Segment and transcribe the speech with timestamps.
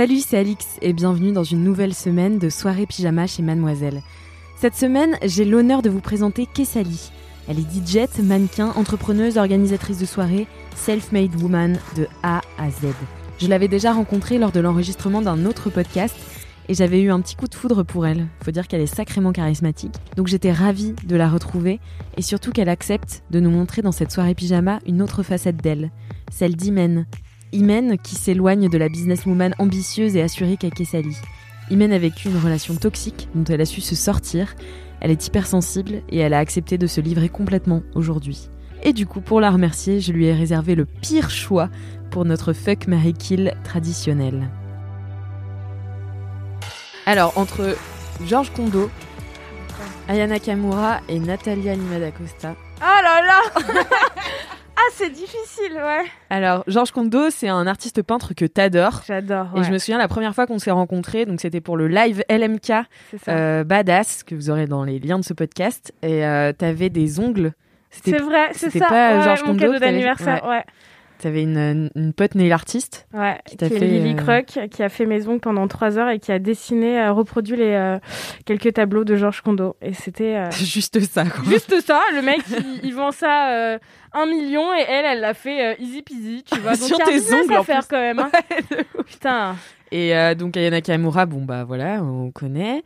[0.00, 4.00] Salut, c'est Alix et bienvenue dans une nouvelle semaine de soirée pyjama chez Mademoiselle.
[4.56, 7.12] Cette semaine, j'ai l'honneur de vous présenter Kessali.
[7.46, 12.94] Elle est DJ, mannequin, entrepreneuse, organisatrice de soirée, self-made woman de A à Z.
[13.38, 16.16] Je l'avais déjà rencontrée lors de l'enregistrement d'un autre podcast
[16.70, 18.26] et j'avais eu un petit coup de foudre pour elle.
[18.42, 19.96] Faut dire qu'elle est sacrément charismatique.
[20.16, 21.78] Donc j'étais ravie de la retrouver
[22.16, 25.90] et surtout qu'elle accepte de nous montrer dans cette soirée pyjama une autre facette d'elle,
[26.32, 27.04] celle d'Imen.
[27.52, 31.16] Imen qui s'éloigne de la businesswoman ambitieuse et assurée qu'est Kessali.
[31.70, 34.54] Imen a vécu une relation toxique dont elle a su se sortir.
[35.00, 38.50] Elle est hypersensible et elle a accepté de se livrer complètement aujourd'hui.
[38.82, 41.68] Et du coup, pour la remercier, je lui ai réservé le pire choix
[42.10, 44.48] pour notre fuck Mary Kill traditionnel.
[47.06, 47.76] Alors, entre
[48.26, 48.90] Georges Kondo,
[50.08, 52.54] Ayana Kamura et Natalia Lima d'Acosta.
[52.80, 53.42] Oh là là
[54.80, 56.04] Ah, c'est difficile, ouais.
[56.30, 59.02] Alors, Georges Kondo, c'est un artiste peintre que t'adores.
[59.06, 59.48] J'adore.
[59.56, 62.24] Et je me souviens la première fois qu'on s'est rencontrés, donc c'était pour le live
[62.30, 62.72] LMK
[63.28, 65.92] euh, Badass que vous aurez dans les liens de ce podcast.
[66.02, 67.52] Et euh, t'avais des ongles.
[67.90, 68.86] c'est vrai, c'est ça.
[68.86, 70.64] pas ouais, Georges mon Kondo cadeau d'anniversaire, ouais.
[71.20, 73.06] T'avais une, une pote nail artiste.
[73.12, 75.98] Ouais, Qui qui, est fait, Lily euh, Croc, qui a fait mes ongles pendant trois
[75.98, 77.98] heures et qui a dessiné, euh, reproduit les euh,
[78.46, 79.76] quelques tableaux de Georges Kondo.
[79.82, 81.44] Et c'était euh, Juste ça, quoi.
[81.44, 82.00] juste ça.
[82.14, 83.78] Le mec, il, il vend ça euh,
[84.14, 86.70] un million et elle, elle l'a fait easy peasy, tu vois.
[86.76, 87.88] Donc Sur y a tes ongles, à faire plus.
[87.90, 88.18] quand même.
[88.18, 88.30] hein.
[89.06, 89.56] Putain.
[89.92, 92.82] Et donc Ayana Kamura, bon bah voilà, on connaît.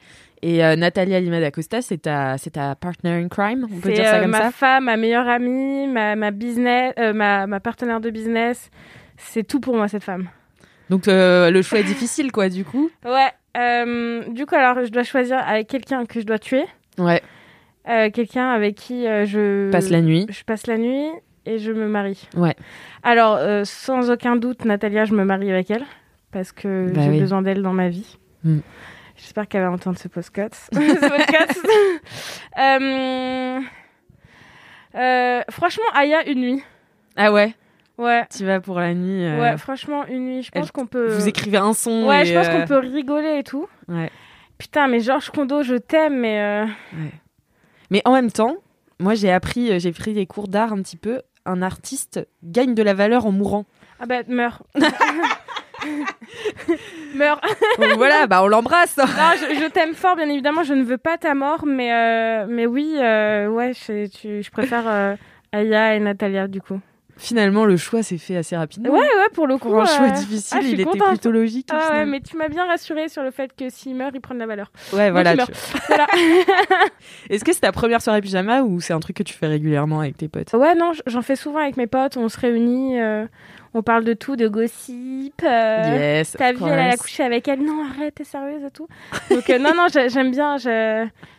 [0.47, 3.93] Et euh, Natalia Lima d'Acosta, c'est ta, c'est ta partner in crime, on peut C'est
[3.95, 4.51] dire ça euh, comme ma ça?
[4.51, 8.71] femme, ma meilleure amie, ma, ma business, euh, ma, ma partenaire de business.
[9.17, 10.29] C'est tout pour moi cette femme.
[10.91, 12.91] Donc euh, le choix est difficile, quoi, du coup.
[13.07, 13.31] Ouais.
[13.57, 16.65] euh, du coup, alors je dois choisir avec quelqu'un que je dois tuer,
[16.99, 17.23] Ouais.
[17.89, 20.27] euh, quelqu'un avec qui euh, je Passe la nuit.
[20.29, 21.07] je passe la nuit
[21.47, 22.29] et je me marie.
[22.37, 22.55] Ouais.
[23.03, 25.85] Alors euh, sans aucun doute, Natalia, je me marie avec elle
[26.33, 27.21] parce que Bah j'ai oui.
[27.21, 28.19] besoin d'elle dans ma vie.
[28.45, 28.59] Mm.
[29.25, 30.69] J'espère qu'elle va entendre ce podcast.
[30.73, 31.61] ce podcast.
[32.57, 33.59] Euh,
[34.95, 36.63] euh, franchement, Aya, une nuit.
[37.17, 37.53] Ah ouais,
[37.99, 38.25] Ouais.
[38.37, 39.25] tu vas pour la nuit.
[39.25, 40.43] euh, Ouais, franchement, une nuit.
[40.43, 41.09] Je pense qu'on peut.
[41.09, 42.07] Vous écrivez un son.
[42.07, 43.67] Ouais, je pense qu'on peut rigoler et tout.
[43.89, 44.11] Ouais.
[44.59, 46.41] Putain, mais Georges Kondo, je t'aime, mais.
[46.41, 46.67] euh,
[47.91, 48.57] Mais en même temps,
[49.01, 51.23] moi j'ai appris, j'ai pris des cours d'art un petit peu.
[51.47, 53.65] Un artiste gagne de la valeur en mourant.
[54.01, 54.63] Ah bah, meurs.
[57.15, 57.41] meurs.
[57.79, 58.97] Donc voilà, bah on l'embrasse.
[58.97, 59.05] Non,
[59.37, 60.63] je, je t'aime fort, bien évidemment.
[60.63, 64.51] Je ne veux pas ta mort, mais, euh, mais oui, euh, ouais, je, tu- je
[64.51, 65.15] préfère euh,
[65.53, 66.81] Aya et Natalia, du coup.
[67.17, 68.91] Finalement, le choix s'est fait assez rapidement.
[68.93, 69.69] Ouais, ouais, pour le coup.
[69.69, 71.09] Pour un choix difficile, ah, il était contente.
[71.11, 71.69] plutôt logique.
[71.73, 74.35] Ah ouais, mais tu m'as bien rassurée sur le fait que s'il meurt, il prend
[74.35, 74.73] de la valeur.
[74.93, 75.35] Ouais, voilà.
[75.35, 75.53] il tu-
[75.89, 76.07] Voilà.
[77.31, 80.01] Est-ce que c'est ta première soirée pyjama ou c'est un truc que tu fais régulièrement
[80.01, 80.53] avec tes potes?
[80.55, 82.17] Ouais, non, j'en fais souvent avec mes potes.
[82.17, 83.27] On se réunit, euh,
[83.75, 85.41] on parle de tout, de gossip.
[85.45, 85.83] euh,
[86.19, 86.33] Yes.
[86.33, 87.63] Ta vie, elle, elle a couché avec elle.
[87.63, 88.89] Non, arrête, t'es sérieuse et tout.
[89.31, 90.57] Donc, euh, non, non, j'ai- j'aime bien,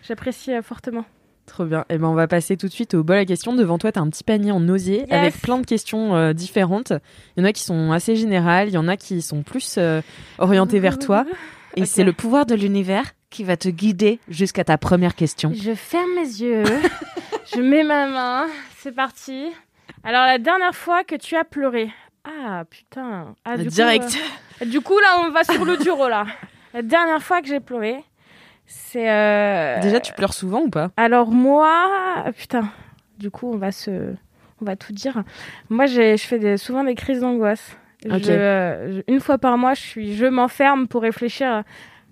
[0.02, 1.06] j'apprécie euh, fortement.
[1.46, 1.86] Trop bien.
[1.90, 3.54] Et ben on va passer tout de suite au bol à questions.
[3.54, 5.12] Devant toi, tu as un petit panier en osier Yes.
[5.12, 6.92] avec plein de questions euh, différentes.
[7.38, 9.76] Il y en a qui sont assez générales, il y en a qui sont plus
[9.78, 10.02] euh,
[10.40, 11.26] orientées vers toi.
[11.76, 15.52] Et c'est le pouvoir de l'univers qui va te guider jusqu'à ta première question.
[15.54, 16.64] Je ferme mes yeux,
[17.54, 18.46] je mets ma main,
[18.78, 19.48] c'est parti.
[20.04, 21.90] Alors, la dernière fois que tu as pleuré.
[22.24, 23.36] Ah, putain.
[23.44, 24.18] Ah, du coup, Direct.
[24.62, 26.26] euh, du coup, là, on va sur le dur, là.
[26.74, 27.98] La dernière fois que j'ai pleuré,
[28.68, 29.10] c'est.
[29.10, 30.92] euh, Déjà, tu pleures souvent ou pas?
[30.98, 32.70] Alors moi, putain,
[33.20, 34.14] du coup, on va se,
[34.62, 35.24] on va tout dire.
[35.70, 37.78] Moi, j'ai, je fais des- souvent des crises d'angoisse.
[38.30, 41.64] Euh, je- une fois par mois, je suis, je m'enferme pour réfléchir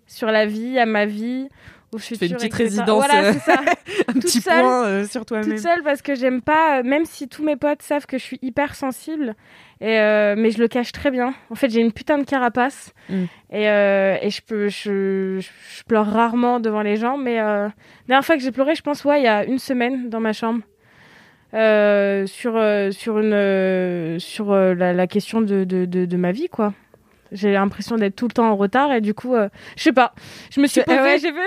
[0.07, 1.49] sur la vie, à ma vie,
[1.93, 2.27] au fais futur.
[2.27, 2.63] une petite etc.
[2.63, 3.61] résidence, Voilà, euh, ça.
[4.07, 4.59] Un petit seule.
[4.61, 5.47] point euh, sur toi-même.
[5.49, 8.23] Toute seule parce que j'aime pas, euh, même si tous mes potes savent que je
[8.23, 9.35] suis hyper sensible,
[9.81, 11.33] et, euh, mais je le cache très bien.
[11.49, 13.23] En fait, j'ai une putain de carapace Mm.
[13.51, 15.41] et, et je, peux, je,
[15.87, 17.17] pleure rarement devant les gens.
[17.17, 17.71] Mais la
[18.07, 20.31] dernière fois que j'ai pleuré, je pense, ouais, il y a une semaine dans ma
[20.33, 20.61] chambre.
[21.53, 22.53] sur,
[22.93, 26.73] sur, une, sur la, la question de, de, de, de ma vie, quoi.
[27.33, 30.13] J'ai l'impression d'être tout le temps en retard et du coup, euh, je sais pas.
[30.51, 31.19] Je me suis ah posée, ouais.
[31.19, 31.39] j'ai fait.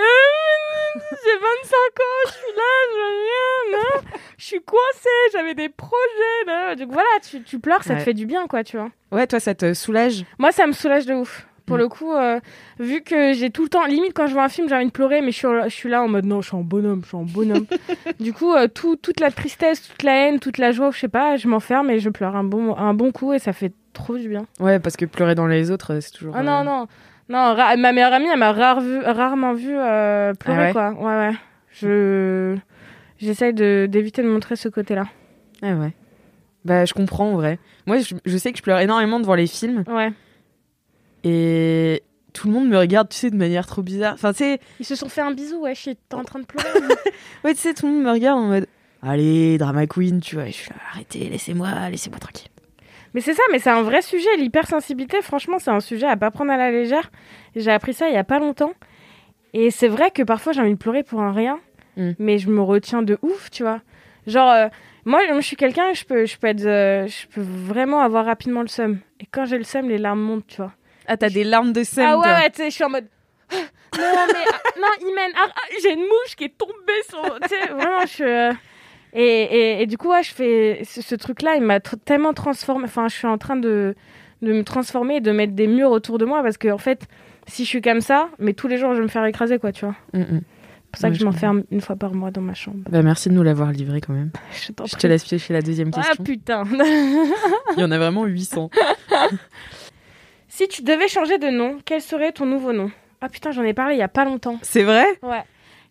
[0.95, 5.97] j'ai 25 ans, je suis là, je viens, je suis coincée, j'avais des projets.
[6.45, 6.75] Là.
[6.75, 7.99] Donc voilà, tu, tu pleures, ça Ouais.
[7.99, 8.89] te fait du bien, quoi, tu vois.
[9.11, 10.23] Ouais, toi, ça te soulage?
[10.39, 11.47] Moi, ça me soulage de ouf.
[11.65, 11.79] Pour Mm.
[11.79, 12.39] le coup, euh,
[12.79, 14.91] vu que j'ai tout le temps, limite quand je vois un film, j'ai envie de
[14.91, 17.07] pleurer, mais je suis, je suis là en mode non, je suis en bonhomme, je
[17.09, 17.65] suis en bonhomme.
[18.21, 21.07] du coup, euh, tout, toute la tristesse, toute la haine, toute la joie, je sais
[21.09, 24.17] pas, je m'enferme et je pleure un bon, un bon coup et ça fait trop
[24.17, 24.45] du bien.
[24.59, 26.33] Ouais, parce que pleurer dans les autres, euh, c'est toujours.
[26.35, 26.87] Ah euh, non, non,
[27.29, 30.91] non, ma meilleure amie, elle m'a rare vu, rarement vu euh, pleurer, Ah ouais quoi.
[30.93, 31.35] Ouais, ouais.
[31.71, 32.55] Je.
[33.19, 35.05] J'essaye de- d'éviter de montrer ce côté-là.
[35.63, 35.93] Ah ouais.
[36.65, 37.57] Bah, je comprends en vrai.
[37.87, 40.11] Moi, je, je sais que je pleure énormément devant les films Ouais.
[41.23, 42.03] et
[42.33, 44.13] tout le monde me regarde, tu sais, de manière trop bizarre.
[44.13, 46.45] Enfin, tu sais, Ils se sont fait un bisou, ouais, je suis en train de
[46.45, 46.69] pleurer.
[47.43, 48.67] ouais, tu sais, tout le monde me regarde en mode
[49.01, 50.45] Allez, drama queen, tu vois.
[50.47, 52.49] Je suis là, arrêtez, laissez-moi, laissez-moi tranquille.
[53.17, 54.29] Mais c'est ça, mais c'est un vrai sujet.
[54.37, 57.09] L'hypersensibilité, franchement, c'est un sujet à pas prendre à la légère.
[57.55, 58.73] J'ai appris ça il y a pas longtemps.
[59.55, 61.59] Et c'est vrai que parfois j'ai envie de pleurer pour un rien,
[61.95, 62.11] Mm.
[62.19, 63.81] mais je me retiens de ouf, tu vois.
[64.27, 64.67] Genre, euh,
[65.05, 68.61] moi, je suis quelqu'un, je peux, je peux être, euh, je peux vraiment avoir rapidement
[68.61, 68.99] le seum.
[69.19, 70.73] Et quand j'ai le seum, les larmes montent, tu vois.
[71.07, 73.07] Ah, t'as des larmes de scène, ah ouais, ouais, tu sais, je suis en mode.
[73.51, 73.57] non,
[73.97, 77.39] mais ah, non, Imen, ah, ah, j'ai une mouche qui est tombée sur.
[77.41, 78.23] Tu sais, vraiment, je suis.
[78.25, 78.51] euh,
[79.13, 82.85] Et, et, et du coup, ouais, je fais ce, ce truc-là, il m'a tellement transformé.
[82.85, 83.95] Enfin, je suis en train de,
[84.41, 87.07] de me transformer et de mettre des murs autour de moi parce que, en fait,
[87.47, 89.71] si je suis comme ça, mais tous les jours, je vais me faire écraser, quoi,
[89.71, 89.95] tu vois.
[90.13, 90.41] Mm, mm.
[90.41, 92.77] C'est pour ça Ouais, que je m'enferme une fois par mois dans ma chambre.
[92.89, 94.31] Bah, merci de nous l'avoir livré quand même.
[94.53, 96.23] Je Je te laisse piocher la deuxième Ah question.
[96.23, 96.63] putain.
[97.77, 98.69] Il y en a vraiment 800.
[100.47, 102.89] si tu devais changer de nom, quel serait ton nouveau nom?
[103.21, 104.59] Ah putain, j'en ai parlé il y a pas longtemps.
[104.61, 105.05] C'est vrai?
[105.23, 105.43] Ouais.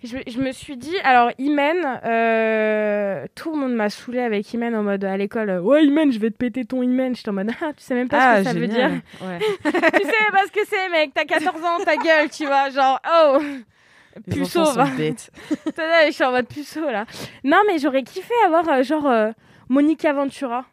[0.07, 4.75] Je, je me suis dit, alors Imen, euh, tout le monde m'a saoulé avec Imen
[4.75, 7.15] en mode à l'école, ouais Imen, je vais te péter ton Imen.
[7.15, 8.91] J'étais en mode, ah, tu sais même pas ce que ça veut dire.
[9.23, 9.39] Ouais.
[9.65, 13.01] tu sais pas ce que c'est, mec, t'as 14 ans, ta gueule, tu vois, genre,
[13.07, 13.39] oh,
[14.27, 14.87] Les puceau, va.
[14.97, 17.05] je suis en mode puceau là.
[17.45, 19.31] Non, mais j'aurais kiffé avoir euh, genre euh,
[19.69, 20.65] Monica Ventura.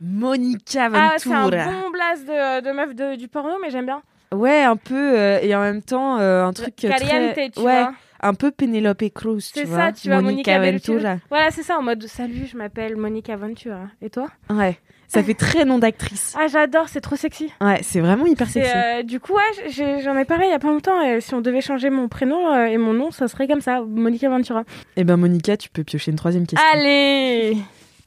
[0.00, 1.64] Monica Ah, c'est un Ventura.
[1.66, 4.02] bon blast de, de meuf de- du porno, mais j'aime bien.
[4.32, 7.50] Ouais, un peu, euh, et en même temps, euh, un truc Caliente, très...
[7.50, 7.94] tu ouais, vois.
[8.24, 9.76] Un peu Penelope Cruz, tu C'est vois.
[9.86, 11.16] ça, tu vois, Monica Monica Ventura.
[11.28, 13.82] Voilà, c'est ça, en mode salut, je m'appelle Monica Ventura.
[14.02, 14.28] Et toi?
[14.50, 16.34] Ouais, ça fait très nom d'actrice.
[16.38, 17.52] Ah, j'adore, c'est trop sexy.
[17.60, 18.76] Ouais, c'est vraiment hyper C'est, sexy.
[18.76, 19.70] euh, du coup, ouais,
[20.02, 21.00] j'en ai parlé il y a pas longtemps.
[21.02, 23.82] Et si on devait changer mon prénom euh, et mon nom, ça serait comme ça,
[23.82, 24.64] Monica Ventura.
[24.96, 26.66] Eh ben Monica, tu peux piocher une troisième question.
[26.72, 27.58] Allez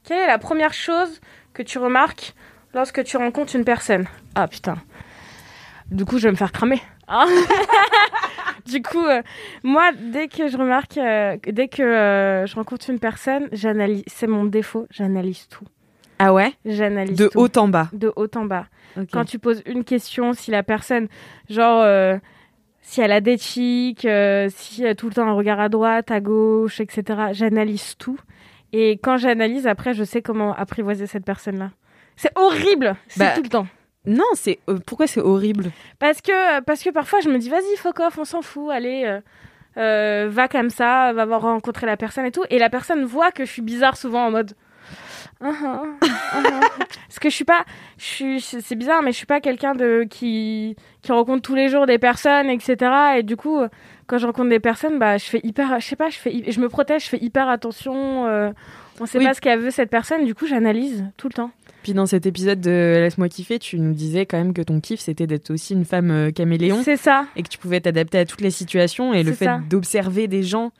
[0.04, 1.20] Quelle est la première chose
[1.54, 2.34] que tu remarques
[2.74, 4.06] lorsque tu rencontres une personne?
[4.34, 4.76] Ah putain.
[5.90, 6.82] Du coup, je vais me faire cramer.
[7.10, 7.24] Hein
[8.68, 9.22] du coup, euh,
[9.62, 14.04] moi, dès que je remarque, euh, dès que euh, je rencontre une personne, j'analyse.
[14.06, 15.64] C'est mon défaut, j'analyse tout.
[16.18, 16.52] Ah ouais?
[16.64, 17.38] J'analyse De tout.
[17.40, 17.88] haut en bas.
[17.92, 18.66] De haut en bas.
[19.12, 21.06] Quand tu poses une question, si la personne,
[21.48, 21.84] genre,
[22.80, 24.00] si elle a des chics,
[24.48, 28.18] si elle a tout le temps un regard à droite, à gauche, etc., j'analyse tout.
[28.72, 31.70] Et quand j'analyse, après, je sais comment apprivoiser cette personne-là.
[32.16, 33.66] C'est horrible, c'est Bah, tout le temps.
[34.08, 35.70] Non, c'est euh, pourquoi c'est horrible?
[35.98, 39.04] Parce que, parce que parfois, je me dis, vas-y, fuck off, on s'en fout, allez,
[39.04, 39.20] euh,
[39.76, 42.44] euh, va comme ça, va voir rencontrer la personne et tout.
[42.48, 44.54] Et la personne voit que je suis bizarre souvent en mode.
[45.42, 46.40] Ah, ah, ah.
[46.78, 47.64] Parce que je suis pas,
[47.98, 51.68] je suis, c'est bizarre, mais je suis pas quelqu'un de qui qui rencontre tous les
[51.68, 53.18] jours des personnes, etc.
[53.18, 53.60] Et du coup,
[54.08, 56.60] quand je rencontre des personnes, bah, je fais hyper, je sais pas, je fais, je
[56.60, 58.26] me protège, je fais hyper attention.
[58.26, 58.50] euh,
[59.00, 59.24] on sait Oui.
[59.24, 61.50] pas ce qu'elle veut cette personne, du coup, j'analyse tout le temps.
[61.84, 64.98] Puis dans cet épisode de Laisse-moi kiffer, tu nous disais quand même que ton kiff
[64.98, 67.26] c'était d'être aussi une femme euh, caméléon C'est ça.
[67.36, 70.72] et que tu pouvais t'adapter à toutes les situations et le fait d'observer des gens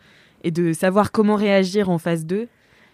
[0.43, 2.49] et de savoir comment réagir en face d'eux.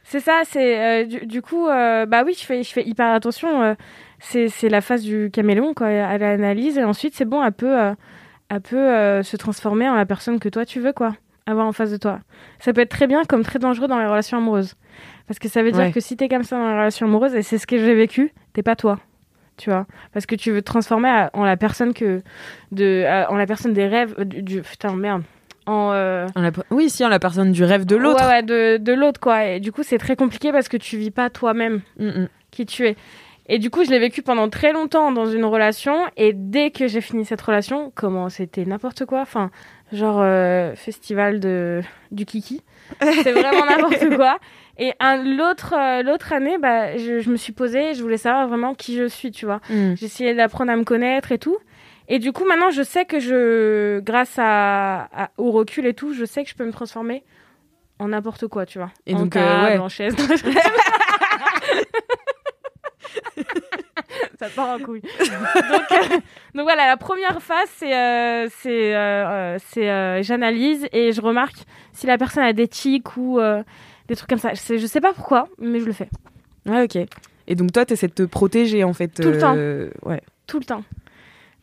[0.04, 3.06] C'est ça, c'est euh, du, du coup, euh, bah oui, je fais, je fais hyper
[3.10, 3.62] attention.
[3.62, 3.74] euh,
[4.20, 5.88] c'est, la phase du caméléon, quoi.
[5.88, 7.74] Elle analyse et ensuite, c'est bon, elle peut,
[8.48, 11.14] elle peut euh, se transformer en la personne que toi tu veux, quoi.
[11.46, 12.20] Avoir en face de toi.
[12.58, 14.74] Ça peut être très bien comme très dangereux dans les relations amoureuses.
[15.26, 15.92] Parce que ça veut dire Ouais.
[15.92, 18.32] que si t'es comme ça dans les relations amoureuses, et c'est ce que j'ai vécu,
[18.54, 18.98] t'es pas toi.
[19.56, 22.22] Tu vois Parce que tu veux te transformer à- en la personne que.
[22.72, 24.14] De, à- en la personne des rêves.
[24.18, 25.22] euh, Du, du- putain, merde.
[25.66, 25.92] En.
[25.92, 28.22] euh, En la- Oui, si, en la personne du rêve de l'autre.
[28.22, 29.44] Ouais, ouais, de, de l'autre, quoi.
[29.46, 32.28] Et du coup, c'est très compliqué parce que tu vis pas toi-même Mm, mm.
[32.50, 32.96] qui tu es.
[33.46, 35.94] Et du coup, je l'ai vécu pendant très longtemps dans une relation.
[36.16, 39.20] Et dès que j'ai fini cette relation, comment c'était n'importe quoi.
[39.20, 39.50] Enfin,
[39.92, 42.62] genre euh, festival de du kiki.
[43.00, 44.38] C'est vraiment n'importe quoi.
[44.78, 44.92] Et
[45.36, 47.92] l'autre, euh, l'autre année, bah, je, je me suis posée.
[47.94, 49.60] Je voulais savoir vraiment qui je suis, tu vois.
[49.68, 49.94] Mm.
[49.96, 51.58] J'essayais d'apprendre à me connaître et tout.
[52.08, 56.12] Et du coup, maintenant, je sais que je, grâce à, à- au recul et tout,
[56.14, 57.24] je sais que je peux me transformer
[57.98, 58.90] en n'importe quoi, tu vois.
[59.06, 59.78] Et en donc, euh, table, ouais.
[59.78, 60.14] en chaise.
[64.38, 65.00] Ça part en couille.
[65.18, 66.16] donc, euh,
[66.54, 68.94] donc voilà, la première phase, c'est euh, c'est
[69.90, 73.38] euh, j'analyse et je remarque si la personne a des tics ou
[74.08, 74.54] des trucs comme ça.
[74.54, 76.08] Je sais, je sais pas pourquoi, mais je le fais.
[76.66, 76.98] Ouais, ok.
[77.46, 79.08] Et donc toi, tu essaies de te protéger en fait.
[79.08, 79.54] Tout le temps.
[80.08, 80.22] Ouais.
[80.46, 80.84] Tout le temps.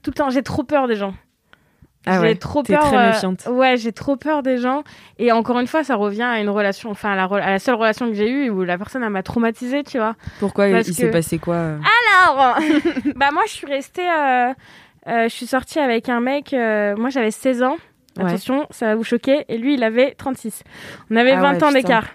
[0.01, 0.30] Tout le temps.
[0.30, 1.13] J'ai trop peur des gens.
[2.05, 2.84] Ah j'ai trop peur.
[2.84, 3.48] Très méfiante.
[3.50, 4.84] ouais, j'ai trop peur des gens.
[5.20, 7.75] Et encore une fois, ça revient à une relation, enfin à la, à la seule
[7.75, 10.15] relation que j'ai eue où la personne m'a traumatisée, tu vois.
[10.39, 12.58] Pourquoi il s'est passé quoi Alors,
[13.15, 14.53] bah moi je suis restée, euh,
[15.08, 16.53] euh, je suis sortie avec un mec.
[16.53, 17.77] Euh, moi j'avais 16 ans.
[18.20, 19.46] Attention, ça va vous choquer.
[19.48, 20.63] Et lui, il avait 36.
[21.10, 22.08] On avait 20 ah ans d'écart.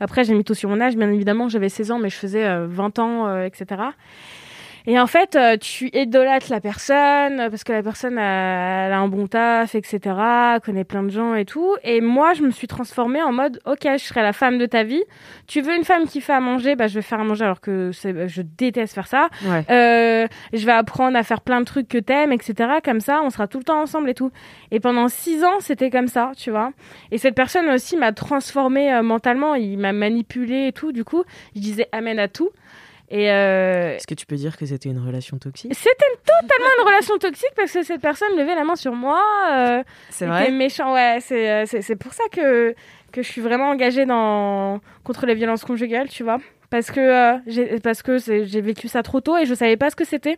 [0.00, 1.48] Après, j'ai mis tout sur mon âge, bien évidemment.
[1.48, 3.76] J'avais 16 ans, mais je faisais 20 ans, etc.
[4.86, 8.98] Et en fait, euh, tu idolâtres la personne parce que la personne a, elle a
[8.98, 10.00] un bon taf, etc.,
[10.62, 11.74] connaît plein de gens et tout.
[11.82, 14.82] Et moi, je me suis transformée en mode, ok, je serai la femme de ta
[14.82, 15.02] vie.
[15.46, 17.62] Tu veux une femme qui fait à manger, bah je vais faire à manger alors
[17.62, 19.28] que je déteste faire ça.
[19.70, 22.74] Euh, je vais apprendre à faire plein de trucs que t'aimes, etc.
[22.84, 24.30] Comme ça, on sera tout le temps ensemble et tout.
[24.70, 26.72] Et pendant six ans, c'était comme ça, tu vois.
[27.10, 29.54] Et cette personne aussi m'a transformée euh, mentalement.
[29.54, 30.92] Il m'a manipulée et tout.
[30.92, 31.24] Du coup,
[31.54, 32.50] je disais amen à tout.
[33.12, 35.72] Euh, Est-ce que tu peux dire que c'était une relation toxique?
[35.74, 39.20] C'était totalement une relation toxique parce que cette personne levait la main sur moi.
[39.52, 40.50] Euh, c'est vrai?
[40.50, 41.18] méchant, ouais.
[41.32, 42.74] Euh, c'est pour ça que,
[43.12, 46.38] que je suis vraiment engagée dans, contre les violences conjugales, tu vois.
[46.70, 50.04] Parce que parce que j'ai vécu ça trop tôt et je savais pas ce que
[50.04, 50.36] c'était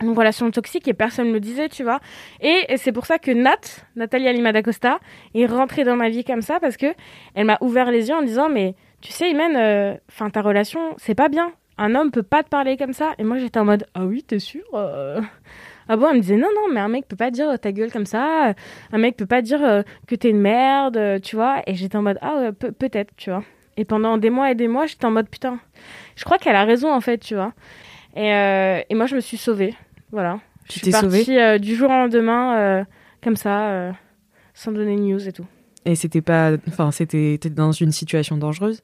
[0.00, 2.00] une relation toxique et personne ne me disait, tu vois.
[2.40, 3.60] Et, c'est pour ça que Nat,
[3.94, 4.98] Natalia Lima d'Acosta,
[5.34, 6.86] est rentrée dans ma vie comme ça parce que
[7.34, 11.14] elle m'a ouvert les yeux en disant, mais tu sais, Imen, enfin ta relation, c'est
[11.14, 13.12] pas bien un homme peut pas te parler comme ça.
[13.18, 15.20] Et moi, j'étais en mode, ah oui, t'es sûr euh
[15.88, 17.90] Ah bon, elle me disait, non, non, mais un mec peut pas dire ta gueule
[17.90, 18.54] comme ça.
[18.92, 21.62] Un mec peut pas dire euh, que t'es une merde, euh, tu vois.
[21.66, 23.44] Et j'étais en mode, ah ouais, peut-être, tu vois.
[23.76, 25.58] Et pendant des mois et des mois, j'étais en mode, putain,
[26.16, 27.52] je crois qu'elle a raison, en fait, tu vois.
[28.14, 29.74] Et, et moi, je me suis sauvée.
[30.10, 30.40] Voilà.
[30.68, 31.58] Tu t'es sauvée?
[31.58, 32.84] du jour au lendemain,
[33.22, 33.92] comme ça,
[34.52, 35.46] sans donner de news et tout.
[35.84, 38.82] Et c'était pas, enfin, c'était dans une situation dangereuse?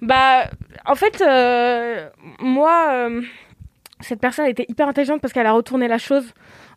[0.00, 0.48] Bah,
[0.86, 2.08] en fait, euh,
[2.40, 3.22] moi, euh,
[4.00, 6.24] cette personne était hyper intelligente parce qu'elle a retourné la chose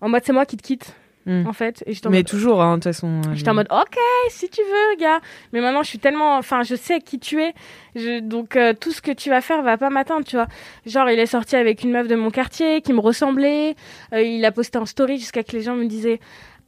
[0.01, 0.95] en mode c'est moi qui te quitte.
[1.27, 1.45] Hmm.
[1.45, 3.21] En fait, et Mais toujours, hein, de toute façon.
[3.27, 3.95] Euh, j'étais en mode, ok,
[4.29, 5.21] si tu veux, gars.
[5.53, 7.53] Mais maintenant, je suis tellement, enfin, je sais qui tu es.
[7.95, 8.21] Je...
[8.21, 10.47] Donc, tout ce que tu vas faire va pas m'atteindre, tu vois.
[10.87, 13.75] Genre, il est sorti avec une meuf de mon quartier qui me ressemblait.
[14.13, 16.19] il a posté en story jusqu'à que les gens me disaient,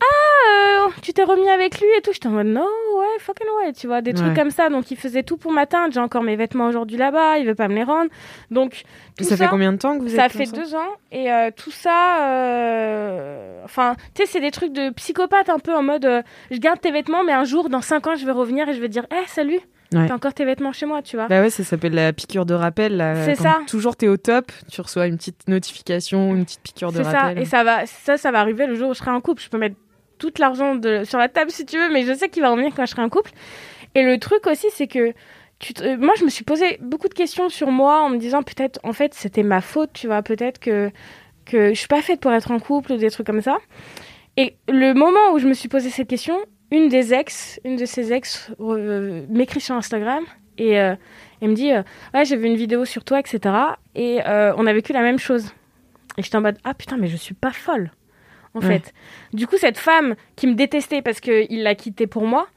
[0.01, 2.11] ah, euh, tu t'es remis avec lui et tout.
[2.13, 4.69] J'étais en mode, non, ouais, fucking ouais, tu vois, des trucs comme ça.
[4.69, 5.93] Donc, il faisait tout pour m'atteindre.
[5.93, 8.09] J'ai encore mes vêtements aujourd'hui là-bas, il veut pas me les rendre.
[8.51, 8.83] Donc,
[9.17, 10.89] tout ça, fait combien de temps que vous ça êtes Ça fait deux ans.
[11.11, 15.73] Et euh, tout ça, euh, enfin, tu sais, c'est des trucs de psychopathe un peu
[15.75, 18.67] en mode, je garde tes vêtements, mais un jour, dans cinq ans, je vais revenir
[18.69, 19.59] et je vais dire, hé, salut.
[19.91, 21.27] T'as encore tes vêtements chez moi, tu vois.
[21.27, 23.03] Bah ouais, ça s'appelle la piqûre de rappel.
[23.25, 23.59] C'est ça.
[23.67, 27.13] Toujours t'es au top, tu reçois une petite notification, une petite piqûre de rappel.
[27.13, 27.41] C'est ça.
[27.41, 29.43] Et ça va, ça, ça va arriver le jour où je serai en couple.
[29.43, 29.75] Je peux mettre
[30.23, 32.85] toute l'argent sur la table si tu veux, mais je sais qu'il va revenir quand
[32.85, 33.31] je serai en couple.
[33.93, 35.13] Et le truc aussi, c'est que
[35.59, 38.79] tu moi, je me suis posé beaucoup de questions sur moi en me disant peut-être,
[38.83, 40.91] en fait, c'était ma faute, tu vois, peut-être que,
[41.45, 43.57] que je suis pas faite pour être en couple ou des trucs comme ça.
[44.37, 46.37] Et le moment où je me suis posé cette question,
[46.71, 50.23] une des ex, une de ses ex euh, m'écrit sur Instagram
[50.57, 50.95] et euh,
[51.41, 53.53] elle me dit euh, Ouais, j'ai vu une vidéo sur toi, etc.
[53.93, 55.51] Et on a vécu la même chose.
[56.17, 57.91] Et j'étais en mode Ah putain, mais je suis pas folle
[58.53, 58.93] en fait.
[59.33, 62.47] Du coup, cette femme qui me détestait parce qu'il l'a quitté pour moi,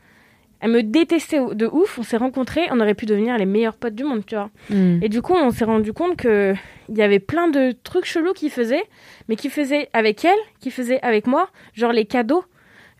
[0.60, 1.98] elle me détestait de ouf.
[1.98, 4.50] On s'est rencontrés, on aurait pu devenir les meilleurs potes du monde, tu vois.
[4.70, 4.98] Hmm.
[5.02, 6.54] Et du coup, on s'est rendu compte que
[6.88, 8.84] il y avait plein de trucs chelous qu'il faisait,
[9.28, 12.44] mais qu'il faisait avec elle, qu'il faisait avec moi, genre les cadeaux.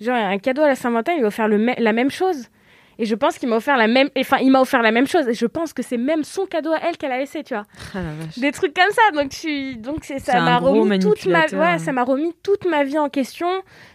[0.00, 2.48] Genre un cadeau à la Saint-Valentin, il va faire le la même chose.
[2.98, 5.28] Et je pense qu'il m'a offert la même, enfin, il m'a offert la même chose.
[5.28, 7.64] Et je pense que c'est même son cadeau à elle qu'elle a laissé, tu vois.
[7.94, 7.98] Ah,
[8.36, 9.10] Des trucs comme ça.
[9.12, 9.30] Donc,
[9.82, 13.08] donc c'est, ça m'a remis toute ma, ouais, ça m'a remis toute ma vie en
[13.08, 13.48] question.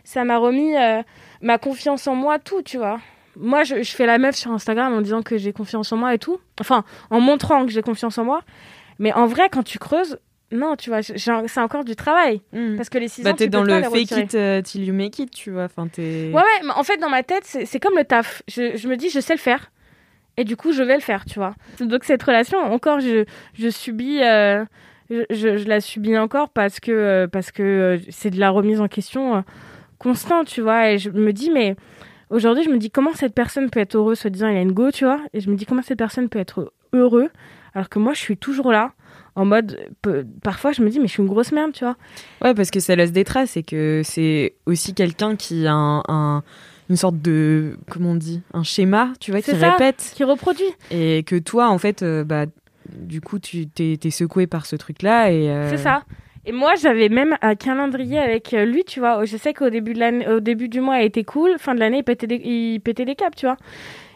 [0.03, 1.01] Ça m'a remis euh,
[1.41, 2.99] ma confiance en moi, tout, tu vois.
[3.35, 6.13] Moi, je, je, fais la meuf sur Instagram en disant que j'ai confiance en moi
[6.13, 6.39] et tout.
[6.59, 8.41] Enfin, en montrant que j'ai confiance en moi.
[8.99, 10.19] Mais en vrai, quand tu creuses,
[10.51, 12.41] non, tu vois, c'est encore du travail.
[12.51, 12.75] Hmm.
[12.75, 15.17] Parce que les 6 bah, ans, t'es dans le fake it uh, till you make
[15.19, 15.65] it, tu vois.
[15.65, 16.29] Enfin, es...
[16.29, 18.43] Ouais, ouais, mais en fait, dans ma tête, c'est comme le taf.
[18.47, 19.71] Je, je, me dis, je sais le faire.
[20.37, 21.55] Et du coup, je vais le faire, tu vois.
[21.79, 24.21] Donc, cette relation, encore, je, je subis.
[24.23, 24.65] Euh,
[25.09, 28.79] je, je, la subis encore parce que euh, parce que euh, c'est de la remise
[28.79, 29.43] en question
[29.99, 30.91] constante, tu vois.
[30.91, 31.75] Et je me dis, mais
[32.29, 34.71] aujourd'hui, je me dis, comment cette personne peut être heureuse, se disant, il a une
[34.71, 35.19] go, tu vois.
[35.33, 37.29] Et je me dis, comment cette personne peut être heureux
[37.73, 38.91] alors que moi, je suis toujours là
[39.35, 39.79] en mode
[40.43, 41.95] parfois je me dis mais je suis une grosse merde tu vois
[42.43, 46.43] ouais parce que ça laisse des traces et que c'est aussi quelqu'un qui a un,
[46.89, 51.23] une sorte de comment on dit un schéma tu vois qui répète qui reproduit et
[51.23, 52.45] que toi en fait euh, bah
[52.93, 56.03] du coup tu t'es, secoué par ce truc là et euh, c'est ça
[56.45, 59.23] Et moi, j'avais même un calendrier avec euh, lui, tu vois.
[59.25, 61.51] Je sais qu'au début, de l'année, au début du mois, il était cool.
[61.59, 63.57] Fin de l'année, il pétait des, il pétait des câbles, tu vois.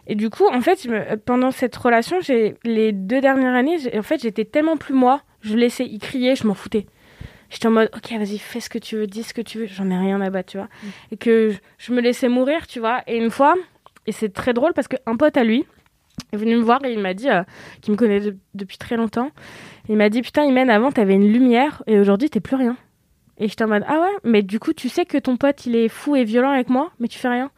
[0.08, 0.88] Et du coup, en fait,
[1.26, 5.22] pendant cette relation, j'ai les deux dernières années, en fait, j'étais tellement plus moi.
[5.42, 6.86] Je laissais y crier, je m'en foutais.
[7.50, 9.66] J'étais en mode, ok, vas-y, fais ce que tu veux, dis ce que tu veux,
[9.68, 10.68] j'en ai rien à battre, tu vois.
[11.12, 13.02] Et que je, je me laissais mourir, tu vois.
[13.08, 13.54] Et une fois,
[14.08, 15.66] et c'est très drôle parce qu'un pote à lui
[16.34, 17.44] est venu me voir et il m'a dit, euh,
[17.82, 19.32] qu'il me connaît de- depuis très longtemps,
[19.90, 22.78] il m'a dit, putain, Imen, avant, t'avais une lumière et aujourd'hui, t'es plus rien.
[23.38, 25.76] Et j'étais en mode, ah ouais, mais du coup, tu sais que ton pote, il
[25.76, 27.52] est fou et violent avec moi, mais tu fais rien.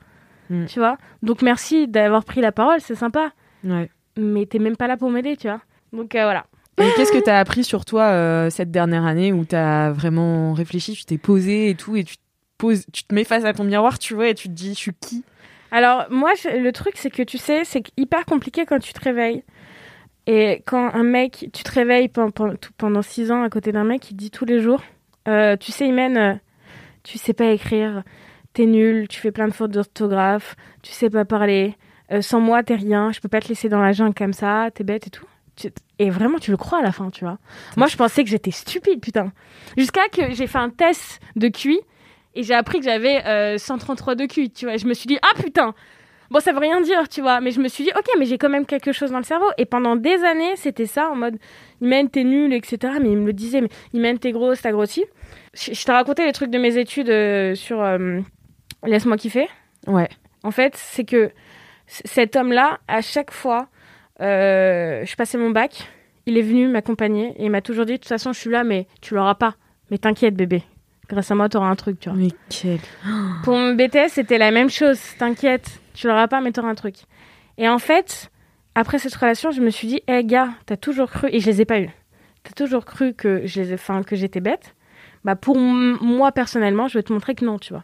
[0.50, 0.66] Mm.
[0.66, 0.98] Tu vois?
[1.24, 3.32] Donc merci d'avoir pris la parole, c'est sympa.
[3.64, 3.90] Ouais.
[4.18, 5.62] Mais t'es même pas là pour m'aider, tu vois.
[5.94, 6.46] Donc euh, voilà.
[6.80, 10.94] Et qu'est-ce que t'as appris sur toi euh, cette dernière année où t'as vraiment réfléchi,
[10.94, 12.22] tu t'es posé et tout, et tu te
[12.60, 14.80] poses, tu te mets face à ton miroir, tu vois, et tu te dis, je
[14.80, 15.24] suis qui?
[15.72, 19.02] Alors, moi, je- le truc, c'est que tu sais, c'est hyper compliqué quand tu te
[19.04, 19.44] réveilles.
[20.28, 24.14] Et quand un mec, tu te réveilles pendant six ans à côté d'un mec qui
[24.14, 24.84] te dit tous les jours,
[25.28, 26.40] euh, tu sais, Imen,
[27.04, 28.04] tu sais pas écrire,
[28.58, 31.76] t'es nul, tu fais plein de fautes d'orthographe, tu sais pas parler,
[32.12, 34.70] euh, sans moi, t'es rien, je peux pas te laisser dans la jungle comme ça,
[34.74, 35.28] t'es bête et tout.
[36.00, 37.38] Et vraiment, tu le crois à la fin, tu vois.
[37.76, 39.32] Moi, je pensais que j'étais stupide, putain.
[39.78, 41.80] Jusqu'à que j'ai fait un test de QI
[42.34, 44.78] et j'ai appris que j'avais euh, 133 de QI, tu vois.
[44.78, 45.76] Je me suis dit, ah putain
[46.30, 47.42] Bon, ça veut rien dire, tu vois.
[47.42, 49.48] Mais je me suis dit, ok, mais j'ai quand même quelque chose dans le cerveau.
[49.58, 51.38] Et pendant des années, c'était ça, en mode,
[51.82, 52.96] Imen, t'es nul, etc.
[53.02, 55.06] Mais il me le disait, mais Imen, t'es grosse, t'as grossi.
[55.54, 58.20] Je, je t'ai raconté les trucs de mes études euh, sur euh,
[58.86, 59.48] Laisse-moi kiffer.
[59.88, 60.10] Ouais.
[60.44, 61.32] En fait, c'est que
[61.88, 63.68] cet homme-là, à chaque fois,
[64.22, 65.90] euh, je passais mon bac,
[66.26, 68.64] il est venu m'accompagner et il m'a toujours dit, de toute façon, je suis là,
[68.64, 69.56] mais tu l'auras pas.
[69.90, 70.64] Mais t'inquiète, bébé.
[71.10, 72.18] Grâce à moi, t'auras un truc, tu vois.
[72.18, 72.80] Mais quel.
[73.44, 75.00] Pour mon BTS, c'était la même chose.
[75.18, 76.96] T'inquiète, tu l'auras pas, mais t'auras un truc.
[77.58, 78.30] Et en fait,
[78.76, 81.62] après cette relation, je me suis dit, hé gars, t'as toujours cru, et je les
[81.62, 81.90] ai pas eu.
[82.44, 84.76] T'as toujours cru que je les ai, enfin, que j'étais bête.
[85.24, 87.84] Bah pour moi personnellement, je vais te montrer que non, tu vois.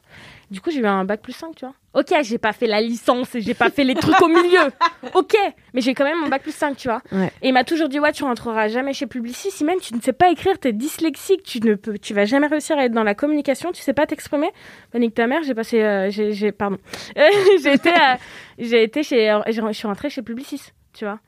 [0.51, 1.73] Du coup, j'ai eu un bac plus 5, tu vois.
[1.93, 4.59] Ok, j'ai pas fait la licence et j'ai pas fait les trucs au milieu.
[5.13, 5.35] Ok,
[5.73, 7.01] mais j'ai quand même mon bac plus 5, tu vois.
[7.12, 7.31] Ouais.
[7.41, 9.51] Et il m'a toujours dit, ouais, tu rentreras jamais chez Publicis.
[9.51, 12.48] Si même tu ne sais pas écrire, t'es dyslexique, tu ne peux, tu vas jamais
[12.48, 14.50] réussir à être dans la communication, tu sais pas t'exprimer.
[14.91, 16.77] Bah, nique ta mère, j'ai passé, euh, j'ai, pardon.
[17.61, 18.15] j'ai été, euh,
[18.59, 20.61] j'ai été chez, j'ai- je suis rentrée chez Publicis,
[20.94, 21.20] tu vois.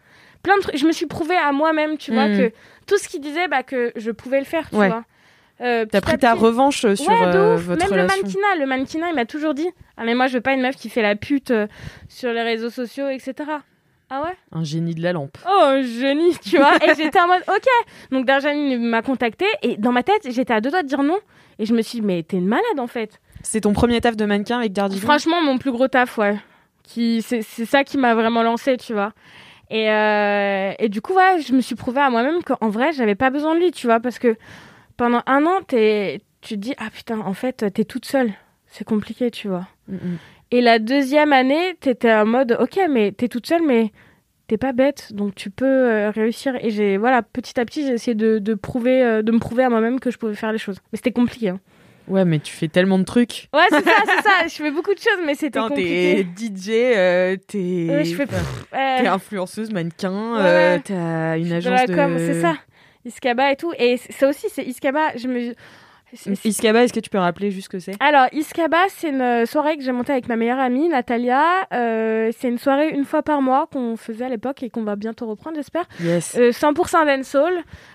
[0.43, 0.77] Plein de trucs.
[0.77, 2.37] Je me suis prouvé à moi-même, tu vois, Mhm.
[2.37, 2.53] que
[2.87, 4.87] tout ce qu'il disait, bah, que je pouvais le faire, tu Ouais.
[4.89, 5.03] vois.
[5.61, 7.61] Euh, T'as pris ta revanche sur ouais, de euh, ouf.
[7.63, 8.15] votre Même relation.
[8.17, 10.61] le mannequinat, le mannequinat, il m'a toujours dit Ah, mais moi, je veux pas une
[10.61, 11.67] meuf qui fait la pute euh,
[12.09, 13.33] sur les réseaux sociaux, etc.
[14.09, 14.35] Ah ouais?
[14.51, 15.37] Un génie de la lampe.
[15.47, 16.75] Oh, un génie, tu vois.
[16.85, 17.65] et j'étais en mode Ok.
[18.11, 21.19] Donc, Darjani m'a contacté et dans ma tête, j'étais à deux doigts de dire non.
[21.57, 23.19] Et je me suis dit Mais t'es une malade en fait.
[23.41, 26.37] C'est ton premier taf de mannequin avec Dardy Franchement, mon plus gros taf, ouais.
[26.83, 29.13] Qui, c'est, c'est ça qui m'a vraiment lancé, tu vois.
[29.71, 33.15] Et, euh, et du coup, ouais, je me suis prouvé à moi-même qu'en vrai, j'avais
[33.15, 34.35] pas besoin de lui, tu vois, parce que
[34.97, 38.31] pendant un an, t'es, tu te dis, ah putain, en fait, t'es toute seule.
[38.67, 39.67] C'est compliqué, tu vois.
[39.87, 40.17] Mm, mm.
[40.51, 43.91] Et la deuxième année, t'étais en mode, ok, mais t'es toute seule, mais
[44.47, 46.55] t'es pas bête, donc tu peux euh, réussir.
[46.63, 49.63] Et j'ai, voilà, petit à petit, j'ai essayé de, de prouver, euh, de me prouver
[49.63, 50.77] à moi-même que je pouvais faire les choses.
[50.91, 51.49] Mais c'était compliqué.
[51.49, 51.59] hein.
[52.07, 53.49] Ouais, mais tu fais tellement de trucs.
[53.51, 54.29] Ouais, c'est ça, c'est ça.
[54.47, 56.27] Je fais beaucoup de choses, mais c'était compliqué.
[56.37, 57.57] T'es DJ, euh, t'es
[57.89, 58.27] Ouais, je fais-
[58.71, 59.01] Ouais.
[59.01, 62.17] t'es influenceuse, mannequin, Ouais, euh, t'as une agence de...
[62.19, 62.53] c'est ça.
[63.05, 63.73] Iskaba et tout.
[63.77, 65.15] Et ça aussi, c'est Iskaba.
[65.15, 65.55] Je me...
[66.15, 67.93] c'est- c'est- Iskaba, est-ce que tu peux rappeler juste ce que c'est?
[67.99, 71.43] Alors, Iskaba, c'est une soirée que j'ai montée avec ma meilleure amie, Natalia.
[71.73, 74.95] Euh, c'est une soirée une fois par mois qu'on faisait à l'époque et qu'on va
[74.95, 75.85] bientôt reprendre, j'espère.
[76.01, 76.35] Yes.
[76.37, 77.53] Euh, 100% dancehall,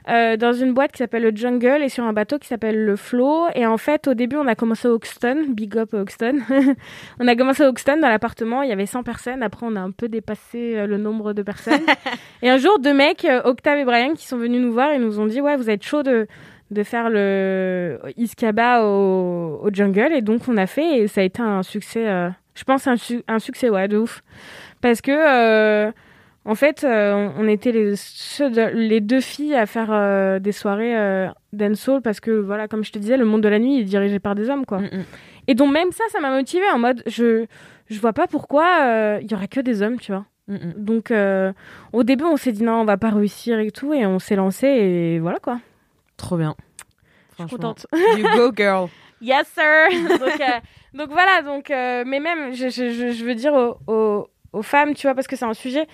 [0.09, 2.97] euh, dans une boîte qui s'appelle le Jungle et sur un bateau qui s'appelle le
[2.97, 3.47] Flow.
[3.55, 6.39] Et en fait, au début, on a commencé à Hoxton, big up Hoxton.
[7.21, 9.43] on a commencé à Hoxton dans l'appartement, il y avait 100 personnes.
[9.43, 11.83] Après, on a un peu dépassé euh, le nombre de personnes.
[12.43, 14.99] et un jour, deux mecs, euh, Octave et Brian, qui sont venus nous voir et
[14.99, 16.27] nous ont dit, ouais, vous êtes chaud de
[16.71, 21.25] de faire le Iskaba au, au jungle et donc on a fait et ça a
[21.25, 24.23] été un succès euh, je pense un, su- un succès ouais de ouf
[24.81, 25.91] parce que euh,
[26.47, 32.31] en fait, euh, on était les, deux filles à faire des soirées dancehall parce que,
[32.31, 34.65] voilà, comme je te disais, le monde de la nuit est dirigé par des hommes,
[34.65, 34.79] quoi.
[34.79, 35.05] Mm, mm.
[35.49, 37.45] Et donc, même ça, ça m'a motivée en mode, je,
[37.91, 40.25] je vois pas pourquoi il y aurait que des hommes, tu vois.
[40.49, 40.57] Mm.
[40.79, 41.13] Donc,
[41.93, 44.37] au début, on s'est dit non, on va pas réussir et tout, et on s'est
[44.37, 45.59] lancé, et voilà, quoi.
[46.21, 46.55] Trop bien.
[47.39, 47.87] Je suis contente.
[48.19, 48.89] You go, girl.
[49.23, 49.89] Yes, sir.
[50.19, 50.61] donc, euh,
[50.93, 54.63] donc voilà, donc, euh, mais même, je, je, je, je veux dire aux, aux, aux
[54.63, 55.87] femmes, tu vois, parce que c'est un sujet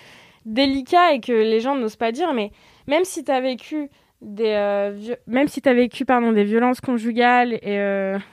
[0.44, 2.50] délicat et que les gens n'osent pas dire, mais
[2.88, 3.88] même si tu as vécu
[4.20, 7.76] des euh, même si tu as vécu pardon des violences conjugales et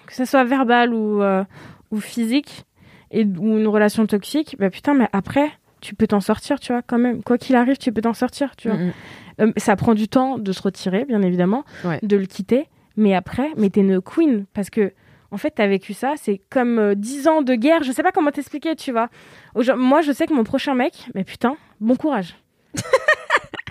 [0.07, 1.21] que ça soit verbal ou
[1.91, 2.63] ou physique
[3.11, 5.51] et ou une relation toxique, bah putain mais après
[5.83, 7.21] tu peux t'en sortir, tu vois, quand même.
[7.23, 8.77] Quoi qu'il arrive, tu peux t'en sortir, tu vois.
[8.77, 8.93] Mm, mm.
[9.41, 11.99] Euh, ça prend du temps de se retirer, bien évidemment, Ouais.
[12.01, 12.67] de le quitter.
[12.95, 14.93] Mais après, mais t'es une queen parce que
[15.31, 16.13] en fait, t'as vécu ça.
[16.15, 17.81] C'est comme euh, 10 ans de guerre.
[17.83, 19.09] Je sais pas comment t'expliquer, tu vois.
[19.75, 22.35] Moi, je sais que mon prochain mec, mais putain, bon courage.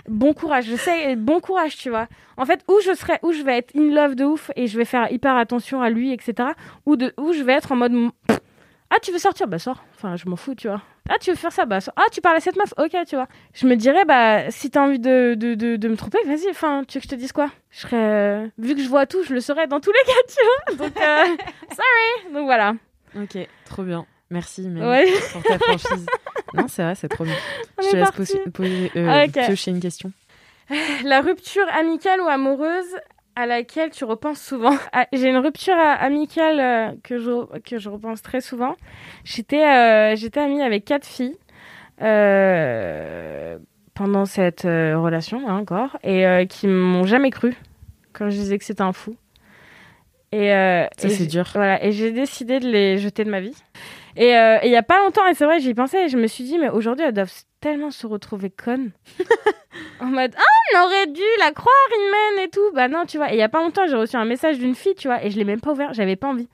[0.09, 0.65] bon courage.
[0.65, 2.07] Je sais, bon courage, tu vois.
[2.35, 4.77] En fait, où je serai, où je vais être in love de ouf et je
[4.77, 6.49] vais faire hyper attention à lui, etc.
[6.85, 7.93] Ou de, où je vais être en mode,
[8.95, 9.83] ah, tu veux sortir, bah sors.
[9.95, 10.81] Enfin, je m'en fous, tu vois.
[11.09, 11.93] Ah, tu veux faire ça, bah sors.
[11.97, 13.27] Ah, tu parles à cette meuf, ok, tu vois.
[13.53, 16.49] Je me dirais, bah, si t'as envie de, de, de, de me tromper, vas-y.
[16.49, 17.49] Enfin, tu veux que je te dise quoi?
[17.71, 20.19] Je serais, euh, vu que je vois tout, je le saurais dans tous les cas,
[20.27, 20.85] tu vois.
[20.87, 21.25] Donc, euh,
[21.69, 22.33] sorry.
[22.33, 22.73] Donc voilà.
[23.19, 24.05] Ok, trop bien.
[24.29, 25.11] Merci, Mel, Ouais.
[25.31, 26.05] pour ta franchise.
[26.53, 27.35] non, c'est vrai, c'est trop bien.
[27.77, 30.11] On Je te laisse poser, poser- euh, piocher une question.
[31.03, 32.95] La rupture amicale ou amoureuse
[33.35, 34.75] à laquelle tu repenses souvent.
[34.93, 38.75] Ah, J'ai une rupture euh, amicale euh, que, je, que je repense très souvent.
[39.23, 41.37] J'étais euh, j'étais amie avec quatre filles
[42.01, 43.57] euh,
[43.93, 47.55] pendant cette relation hein, encore et qui m'ont jamais cru
[48.11, 49.15] quand je disais que c'était un fou.
[50.31, 51.47] Et, Ça, et c'est dur.
[51.53, 53.55] Voilà, et j'ai décidé de les jeter de ma vie.
[54.15, 56.43] Et il y a pas longtemps, et c'est vrai, j'y pensais, et je me suis
[56.43, 57.31] dit, mais aujourd'hui, elles doivent
[57.63, 58.91] tellement se retrouver connes.
[60.01, 60.41] en mode, ah,
[60.75, 62.71] on aurait dû la croire, Inmen et tout.
[62.75, 63.31] Bah non, tu vois.
[63.31, 65.31] Et il y a pas longtemps, j'ai reçu un message d'une fille, tu vois, et
[65.31, 66.49] je l'ai même pas ouvert, j'avais pas envie.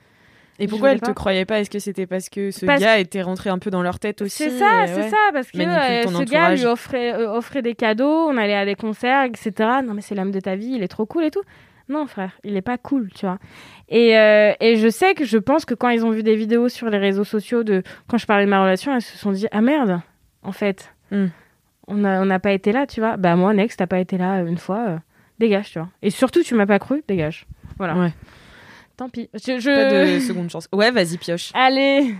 [0.59, 1.13] Et pourquoi elle te pas.
[1.13, 1.59] croyait pas?
[1.61, 4.21] Est-ce que c'était parce que ce Parce- gars était rentré un peu dans leur tête
[4.21, 4.43] aussi?
[4.43, 5.09] C'est ça, c'est ouais.
[5.09, 8.65] ça, parce que euh, ce gars lui offrait, euh, offrait des cadeaux, on allait à
[8.65, 9.51] des concerts, etc.
[9.83, 11.43] Non, mais c'est l'homme de ta vie, il est trop cool et tout.
[11.87, 13.39] Non, frère, il est pas cool, tu vois.
[13.87, 16.69] Et, euh, et je sais que je pense que quand ils ont vu des vidéos
[16.69, 19.47] sur les réseaux sociaux de quand je parlais de ma relation, elles se sont dit
[19.51, 20.01] ah merde,
[20.43, 21.27] en fait, Hmm.
[21.87, 23.17] on n'a on pas été là, tu vois.
[23.17, 24.97] Bah moi, Next, t'as pas été là euh, une fois, euh,
[25.39, 25.89] dégage, tu vois.
[26.01, 27.45] Et surtout, tu m'as pas cru, dégage.
[27.77, 27.95] Voilà.
[27.95, 28.13] Ouais.
[28.97, 29.29] Tant pis.
[29.33, 30.67] Je, je- Pas de seconde chance.
[30.73, 31.51] Ouais, vas-y, pioche.
[31.53, 32.13] Allez,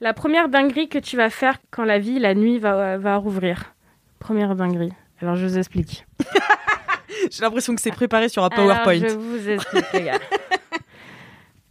[0.00, 3.74] la première dinguerie que tu vas faire quand la vie, la nuit va, va rouvrir.
[4.18, 4.92] Première dinguerie.
[5.20, 6.04] Alors je vous explique.
[7.30, 9.08] J'ai l'impression que c'est préparé sur un Alors, PowerPoint.
[9.08, 10.18] je vous explique, les gars.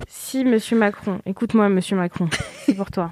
[0.07, 2.29] Si Monsieur Macron, écoute-moi, Monsieur Macron,
[2.65, 3.11] c'est pour toi.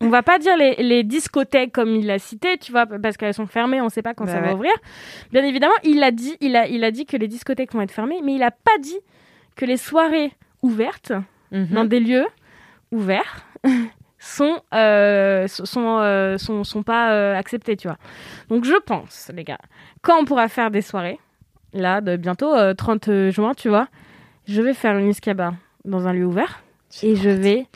[0.00, 3.34] On va pas dire les, les discothèques comme il l'a cité, tu vois, parce qu'elles
[3.34, 4.46] sont fermées, on ne sait pas quand Bah ça ouais.
[4.48, 4.72] va ouvrir.
[5.32, 7.92] Bien évidemment, il a dit, il a, il a dit que les discothèques vont être
[7.92, 8.98] fermées, mais il a pas dit
[9.54, 11.12] que les soirées ouvertes
[11.52, 11.66] Mhm.
[11.70, 12.26] dans des lieux
[12.90, 13.46] ouverts
[14.18, 17.98] sont euh, sont, euh, sont sont pas euh, acceptés, tu vois.
[18.48, 19.58] Donc je pense, les gars,
[20.02, 21.20] quand on pourra faire des soirées,
[21.72, 23.86] là, de bientôt euh, 30 juin, tu vois,
[24.48, 26.62] je vais faire une escaba dans un lieu ouvert
[27.02, 27.66] et je vais,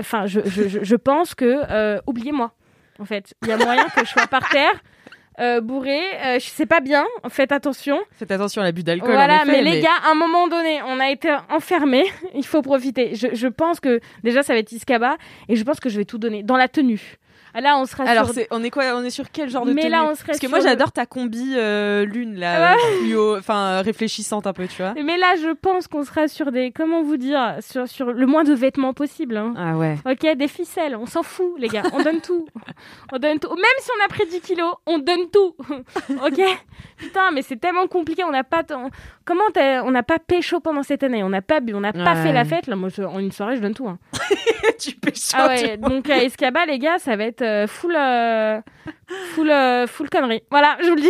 [0.00, 2.52] enfin, je, je, je, je pense que euh, oubliez-moi.
[2.98, 4.82] En fait, il y a moyen que je sois par terre.
[5.38, 7.98] Euh, bourré, euh, je sais pas bien, faites attention.
[8.12, 9.10] Faites attention à l'abus d'alcool.
[9.10, 12.04] Voilà, en effet, mais les gars, à un moment donné, on a été enfermés.
[12.34, 13.14] Il faut profiter.
[13.14, 15.16] Je, je pense que déjà, ça va être Iskaba
[15.48, 17.16] et je pense que je vais tout donner dans la tenue.
[17.54, 18.34] Ah, Là, on sera Alors, sur.
[18.34, 20.26] c'est- on est quoi On est sur quel genre de Mais tenue là, on serait
[20.28, 23.12] Parce que sur moi, j'adore ta combi euh, lune là, Ouais.
[23.14, 24.94] euh, enfin euh, réfléchissante un peu, tu vois.
[25.02, 26.70] Mais là, je pense qu'on sera sur des.
[26.72, 29.36] Comment vous dire Sur, sur le moins de vêtements possible.
[29.36, 29.54] hein.
[29.56, 29.96] Ah ouais.
[30.08, 32.46] Ok, des ficelles, on s'en fout, les gars, on donne tout.
[33.12, 33.48] On donne tout.
[33.48, 35.54] Même si on a pris 10 kilos, on donne tout.
[36.24, 36.40] ok?
[36.96, 38.62] Putain, mais c'est tellement compliqué, on n'a pas.
[39.24, 39.42] Comment
[39.84, 41.22] on n'a pas pécho pendant cette année?
[41.24, 42.66] On n'a pas bu, on n'a pas fait la fête.
[42.66, 43.88] Là, moi, je- en une soirée, je donne tout.
[43.88, 43.98] hein.
[44.78, 45.30] tu pêches.
[45.34, 48.60] Ah ouais, donc euh, Escaba, les gars, ça va être euh, full, euh,
[49.34, 50.42] full, euh, full connerie.
[50.50, 51.08] Voilà, je vous le dis.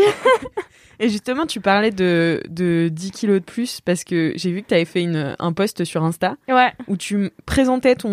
[1.02, 4.68] Et justement, tu parlais de, de 10 kilos de plus parce que j'ai vu que
[4.68, 8.10] tu avais fait une, un post sur Insta Ouais, où tu présentais ton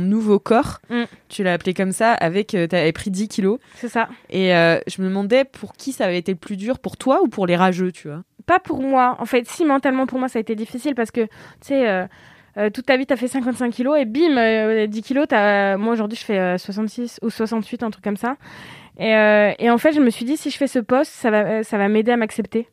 [0.00, 0.78] nouveau corps.
[0.88, 1.02] Mm.
[1.28, 3.58] Tu l'as appelé comme ça, avec tu avais pris 10 kilos.
[3.74, 4.08] c'est ça.
[4.30, 7.20] Et euh, je me demandais pour qui ça avait été le plus dur, pour toi
[7.22, 8.22] ou pour les rageux, tu vois?
[8.46, 9.16] Pas pour moi.
[9.18, 11.28] En fait, si mentalement pour moi, ça a été difficile parce que, tu
[11.60, 12.06] sais, euh,
[12.58, 15.76] euh, toute ta vie, t'as fait 55 kilos et bim, euh, 10 kilos, t'as...
[15.76, 18.36] moi aujourd'hui, je fais euh, 66 ou 68, un truc comme ça.
[18.98, 21.30] Et, euh, et en fait, je me suis dit, si je fais ce poste, ça
[21.30, 22.68] va, euh, ça va m'aider à m'accepter.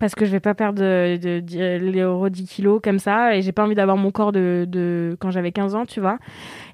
[0.00, 3.36] Parce que je vais pas perdre de, de, de- les euros 10 kilos comme ça.
[3.36, 6.18] Et j'ai pas envie d'avoir mon corps de, de quand j'avais 15 ans, tu vois.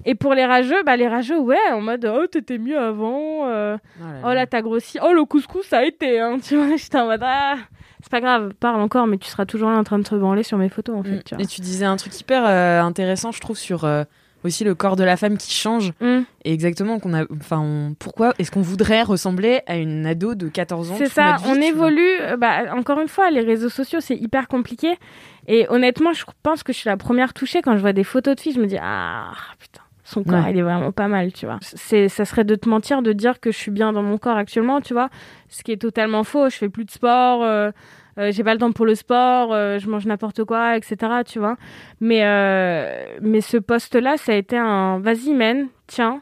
[0.05, 3.45] Et pour les rageux, bah les rageux, ouais, en mode, oh, t'étais mieux avant.
[3.47, 3.77] euh,
[4.25, 4.97] Oh là, t'as grossi.
[5.03, 6.37] Oh, le couscous, ça a été, hein.
[6.43, 7.57] Tu vois, j'étais en mode, ah,
[8.01, 10.43] c'est pas grave, parle encore, mais tu seras toujours là en train de te branler
[10.43, 11.17] sur mes photos, en fait.
[11.17, 11.23] Mm.
[11.25, 11.43] Tu vois.
[11.43, 14.03] Et tu disais un truc hyper euh, intéressant, je trouve, sur euh,
[14.45, 15.91] aussi le corps de la femme qui change.
[15.99, 16.19] Mm.
[16.45, 20.47] Et exactement, qu'on a, enfin, on- pourquoi est-ce qu'on voudrait ressembler à une ado de
[20.47, 22.21] 14 ans C'est ça, vie, on évolue.
[22.21, 24.97] euh, Bah, encore une fois, les réseaux sociaux, c'est hyper compliqué.
[25.47, 28.35] Et honnêtement, je pense que je suis la première touchée quand je vois des photos
[28.35, 28.53] de filles.
[28.53, 30.51] Je me dis, ah, putain, son corps, Ouais.
[30.51, 31.57] il est vraiment pas mal, tu vois.
[31.61, 34.37] C'est, ça serait de te mentir de dire que je suis bien dans mon corps
[34.37, 35.09] actuellement, tu vois.
[35.49, 36.49] Ce qui est totalement faux.
[36.49, 37.43] Je fais plus de sport.
[37.43, 37.71] euh,
[38.17, 40.97] euh, j'ai pas le temps pour le sport, euh, je mange n'importe quoi, etc.
[41.25, 41.55] Tu vois.
[42.01, 42.21] Mais,
[43.21, 46.21] mais ce poste-là, ça a été un vas-y, man, tiens,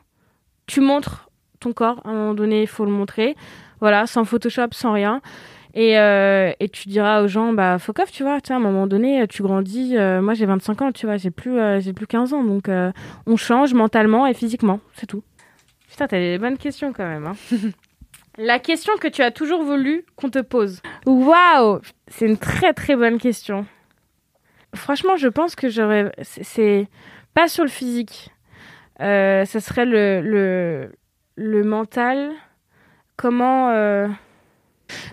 [0.68, 2.02] tu montres ton corps.
[2.06, 3.36] À un moment donné, il faut le montrer.
[3.80, 5.22] Voilà, sans Photoshop, sans rien.
[5.80, 8.60] Et, euh, et tu diras aux gens, bah, fuck off, tu vois, tu à un
[8.60, 9.96] moment donné, tu grandis.
[9.96, 12.44] euh, moi, j'ai 25 ans, tu vois, j'ai plus, euh, j'ai plus 15 ans.
[12.44, 12.92] Donc, euh,
[13.28, 15.22] on change mentalement et physiquement, c'est tout.
[15.88, 17.28] Putain, t'as des bonnes questions quand même.
[17.28, 17.36] Hein.
[18.40, 20.82] La question que tu as toujours voulu qu'on te pose.
[21.06, 23.68] Waouh C'est une très très bonne question.
[24.74, 26.12] Franchement, je pense que j'aurais.
[26.24, 26.88] c'est-
[27.36, 28.32] pas sur le physique.
[29.00, 30.92] Ça serait le, le,
[31.36, 32.32] le mental.
[33.16, 33.70] Comment.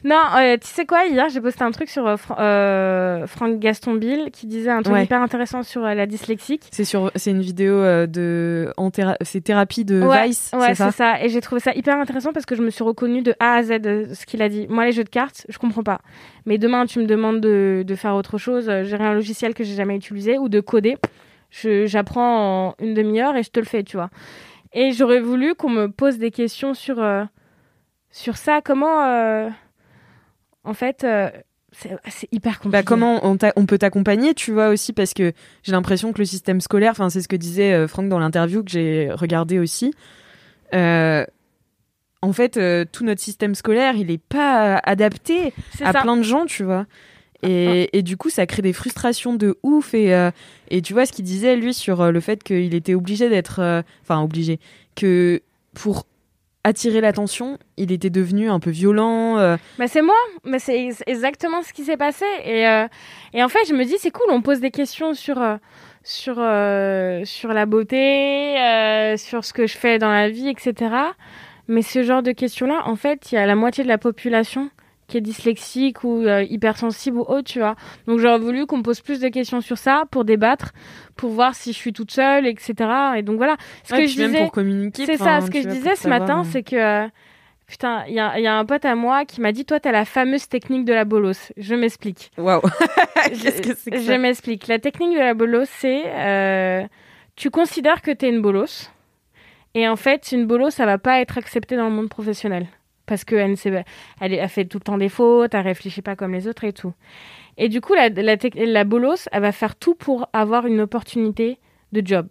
[0.04, 3.58] Non, euh, tu sais quoi, hier j'ai posté un truc sur euh, Fra- euh, Franck
[3.58, 5.04] Gaston Bill qui disait un truc Ouais.
[5.04, 6.68] hyper intéressant sur euh, la dyslexique.
[6.70, 10.90] C'est sur, c'est une vidéo de, en théra- c'est thérapie de Ouais, Vice, Ouais, c'est
[10.90, 11.22] ça.
[11.22, 13.62] Et j'ai trouvé ça hyper intéressant parce que je me suis reconnue de A à
[13.62, 14.66] Z de ce qu'il a dit.
[14.68, 16.00] Moi, les jeux de cartes, je comprends pas.
[16.46, 19.74] Mais demain, tu me demandes de, de faire autre chose, gérer un logiciel que j'ai
[19.74, 20.96] jamais utilisé ou de coder.
[21.50, 24.10] J'apprends en une demi-heure et je te le fais, tu vois.
[24.72, 27.02] Et j'aurais voulu qu'on me pose des questions sur,
[28.10, 28.60] sur ça.
[28.62, 29.48] Comment,
[30.64, 31.30] en fait, euh,
[31.72, 31.98] c'est
[32.32, 32.70] hyper compliqué.
[32.70, 36.60] Bah, comment on, peut t'accompagner, tu vois aussi, parce que j'ai l'impression que le système
[36.60, 39.92] scolaire, enfin c'est ce que disait euh, Franck dans l'interview que j'ai regardé aussi.
[40.74, 41.24] euh,
[42.22, 42.58] en fait,
[42.90, 46.00] tout notre système scolaire, il est pas adapté à ça.
[46.00, 46.86] plein de gens, tu vois.
[47.42, 49.92] Et, et du coup, ça crée des frustrations de ouf.
[49.92, 50.16] Et,
[50.70, 53.84] et tu vois ce qu'il disait, lui, sur le fait qu'il était obligé d'être.
[54.02, 54.58] Enfin, obligé.
[54.94, 55.42] Que
[55.74, 56.06] pour
[56.64, 59.38] attirer l'attention, il était devenu un peu violent.
[59.38, 62.24] euh, Bah c'est moi, mais c'est ex- exactement ce qui s'est passé.
[62.44, 62.86] Et, euh,
[63.34, 65.56] et en fait, je me dis, c'est cool, on pose des questions sur, euh,
[66.02, 68.56] sur, euh, sur la beauté,
[69.18, 70.74] sur ce que je fais dans la vie, etc.
[71.68, 74.70] Mais ce genre de questions-là, en fait, il y a la moitié de la population
[75.14, 77.76] qui est dyslexique ou euh, hypersensible ou autre, tu vois.
[78.08, 80.72] Donc j'aurais voulu qu'on me pose plus de questions sur ça pour débattre,
[81.14, 82.74] pour voir si je suis toute seule, etc.
[83.16, 83.56] Et donc voilà.
[83.84, 85.06] Ce ouais, que je disais, pour communiquer.
[85.06, 87.04] c'est ça, ce que je disais ce matin, euh, c'est que.
[87.04, 87.08] euh,
[87.66, 89.80] Putain, il y a, il y a un pote à moi qui m'a dit Toi,
[89.80, 91.50] t'as la fameuse technique de la bolos.
[91.56, 92.30] Je m'explique.
[92.36, 92.60] Waouh
[93.28, 94.18] Qu'est-ce que c'est que Je ça?
[94.18, 94.66] m'explique.
[94.66, 96.02] La technique de la bolos, c'est.
[96.06, 96.82] euh,
[97.36, 98.90] tu considères que t'es une bolos.
[99.74, 102.66] Et en fait, une bolos, ça va pas être accepté dans le monde professionnel.
[103.06, 103.54] Parce qu'elle
[104.20, 106.72] elle, elle fait tout le temps des fautes, elle réfléchit pas comme les autres et
[106.72, 106.94] tout.
[107.56, 111.58] Et du coup, la, la, bolos, elle va faire tout pour avoir une opportunité
[111.92, 112.28] de job.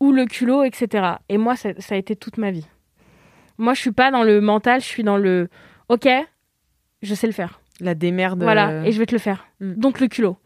[0.00, 1.14] Ou le culot, etc.
[1.28, 2.66] Et moi, ça, ça a été toute ma vie.
[3.56, 5.48] Moi, je suis pas dans le mental, je suis dans le
[5.88, 6.08] OK,
[7.02, 7.60] je sais le faire.
[7.80, 8.42] La démerde.
[8.42, 9.46] Voilà, euh, et je vais te le faire.
[9.60, 9.74] Mm.
[9.74, 10.36] Donc le culot.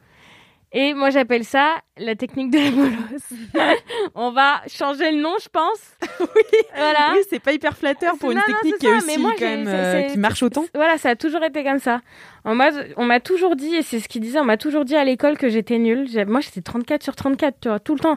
[0.74, 3.76] Et moi, j'appelle ça la technique de la bolos.
[4.14, 5.96] On va changer le nom, je pense.
[6.20, 6.58] oui.
[6.74, 7.10] Voilà.
[7.12, 9.20] Oui, c'est pas hyper flatteur pour une non, technique c'est qui est ça, mais aussi
[9.22, 10.64] moi, quand j'ai- même c'est- euh, qui marche autant.
[10.74, 12.00] Voilà, ça a toujours été comme ça.
[12.44, 14.96] En mode, on m'a toujours dit, et c'est ce qu'il disait, on m'a toujours dit
[14.96, 16.08] à l'école que j'étais nulle.
[16.26, 18.16] Moi, j'étais 34 sur 34, tu vois, tout le temps.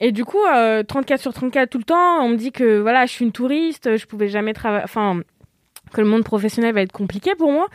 [0.00, 3.06] Et du coup, euh, 34 sur 34 tout le temps, on me dit que voilà,
[3.06, 4.82] je suis une touriste, je pouvais jamais travailler.
[4.84, 5.20] Enfin,
[5.92, 7.68] que le monde professionnel va être compliqué pour moi.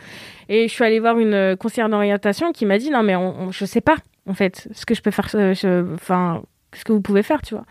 [0.48, 3.44] Et je suis allée voir une euh, conseillère d'orientation qui m'a dit non, mais on,
[3.48, 5.28] on- je sais pas, en fait, ce que je peux faire.
[5.34, 6.42] euh, Enfin,
[6.74, 7.64] ce que vous pouvez faire, tu vois.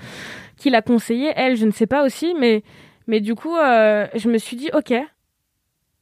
[0.58, 2.64] Qui l'a conseillé Elle, je ne sais pas aussi, mais,
[3.06, 4.94] mais du coup, euh, je me suis dit ok,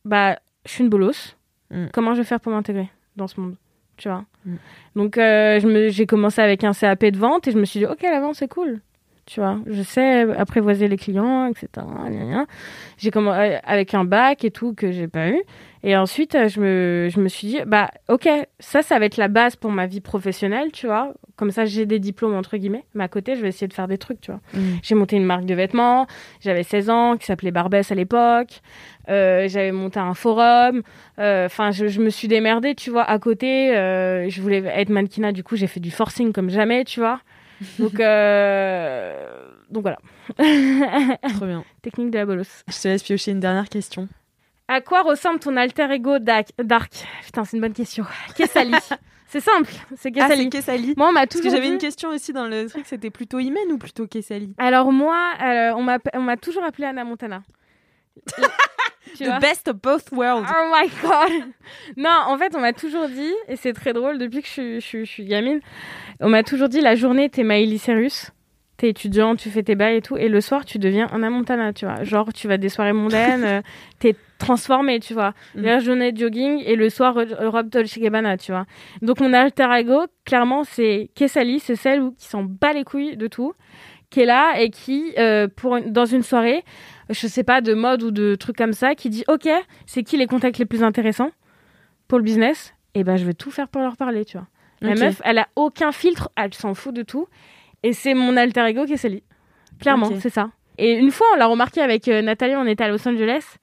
[0.05, 1.35] bah, je suis une bolosse.
[1.71, 1.87] Mm.
[1.93, 3.55] Comment je vais faire pour m'intégrer dans ce monde
[3.97, 4.23] Tu vois?
[4.45, 4.55] Mm.
[4.95, 8.01] Donc, euh, j'ai commencé avec un CAP de vente et je me suis dit, ok,
[8.03, 8.81] la vente, c'est cool.
[9.25, 11.67] Tu vois, je sais apprivoiser les clients, etc.
[12.97, 15.41] J'ai commencé avec un bac et tout que j'ai pas eu.
[15.87, 18.27] Et ensuite, euh, je me, je me suis dit, bah, ok,
[18.59, 21.13] ça, ça va être la base pour ma vie professionnelle, tu vois.
[21.35, 22.85] Comme ça, j'ai des diplômes, entre guillemets.
[22.95, 24.41] Mais à côté, je vais essayer de faire des trucs, tu vois.
[24.55, 24.77] Mm.
[24.81, 26.07] J'ai monté une marque de vêtements.
[26.41, 28.61] J'avais 16 ans, qui s'appelait Barbès à l'époque.
[29.09, 30.81] Euh, j'avais monté un forum.
[31.19, 33.03] Euh, Enfin, je, je me suis démerdée, tu vois.
[33.03, 35.33] À côté, euh, je voulais être mannequinat.
[35.33, 37.19] Du coup, j'ai fait du forcing comme jamais, tu vois.
[37.79, 39.97] Donc, euh, donc voilà.
[41.35, 41.63] Trop bien.
[41.81, 42.63] Technique de la bolos.
[42.67, 44.07] Je te laisse piocher une dernière question.
[44.67, 48.03] À quoi ressemble ton alter ego Dark, Putain, c'est une bonne question.
[48.35, 48.73] Kessali.
[49.27, 49.71] c'est simple.
[49.95, 50.49] C'est Ah, c'est Kessali.
[50.49, 50.93] Kessali.
[50.97, 53.09] Moi, on m'a Parce que toujours j'avais dit- une question aussi dans le truc, c'était
[53.11, 57.03] plutôt Imen ou plutôt Kessali Alors moi, euh, on m'a on m'a toujours appelé Anna
[57.03, 57.41] Montana.
[59.17, 60.47] Tu The vois best of both worlds.
[60.49, 61.43] Oh my god
[61.97, 64.75] Non, en fait, on m'a toujours dit, et c'est très drôle depuis que je, suis-
[64.81, 65.59] je, suis- je suis gamine,
[66.19, 68.31] on m'a toujours dit la journée, t'es Miley Cyrus,
[68.77, 71.71] t'es étudiant, tu fais tes bails et tout, et le soir, tu deviens Anna Montana,
[71.73, 72.03] tu vois.
[72.03, 73.61] Genre, tu vas des soirées mondaines, euh,
[73.99, 75.33] t'es transformé, tu vois.
[75.55, 75.63] Mhm.
[75.63, 78.65] La journée jogging et le soir, ro- robe Dolce Gabbana, tu vois.
[79.01, 83.15] Donc, mon alter ego, clairement, c'est Kessali, c'est celle où- qui s'en bat les couilles
[83.15, 83.53] de tout,
[84.15, 86.63] qui est là et qui, euh, pour une- dans une soirée,
[87.09, 89.45] je sais pas, de mode ou de trucs comme ça, qui dit Ok,
[89.85, 91.31] c'est qui les contacts les plus intéressants
[92.07, 92.73] pour le business?
[92.93, 94.47] Et ben, je vais tout faire pour leur parler, tu vois.
[94.81, 97.27] La meuf, elle a aucun filtre, elle s'en fout de tout.
[97.83, 99.23] Et c'est mon alter ego qui est Célie.
[99.81, 100.49] Clairement, c'est ça.
[100.77, 103.57] Et une fois, on l'a remarqué avec euh, Nathalie, on était à Los Angeles.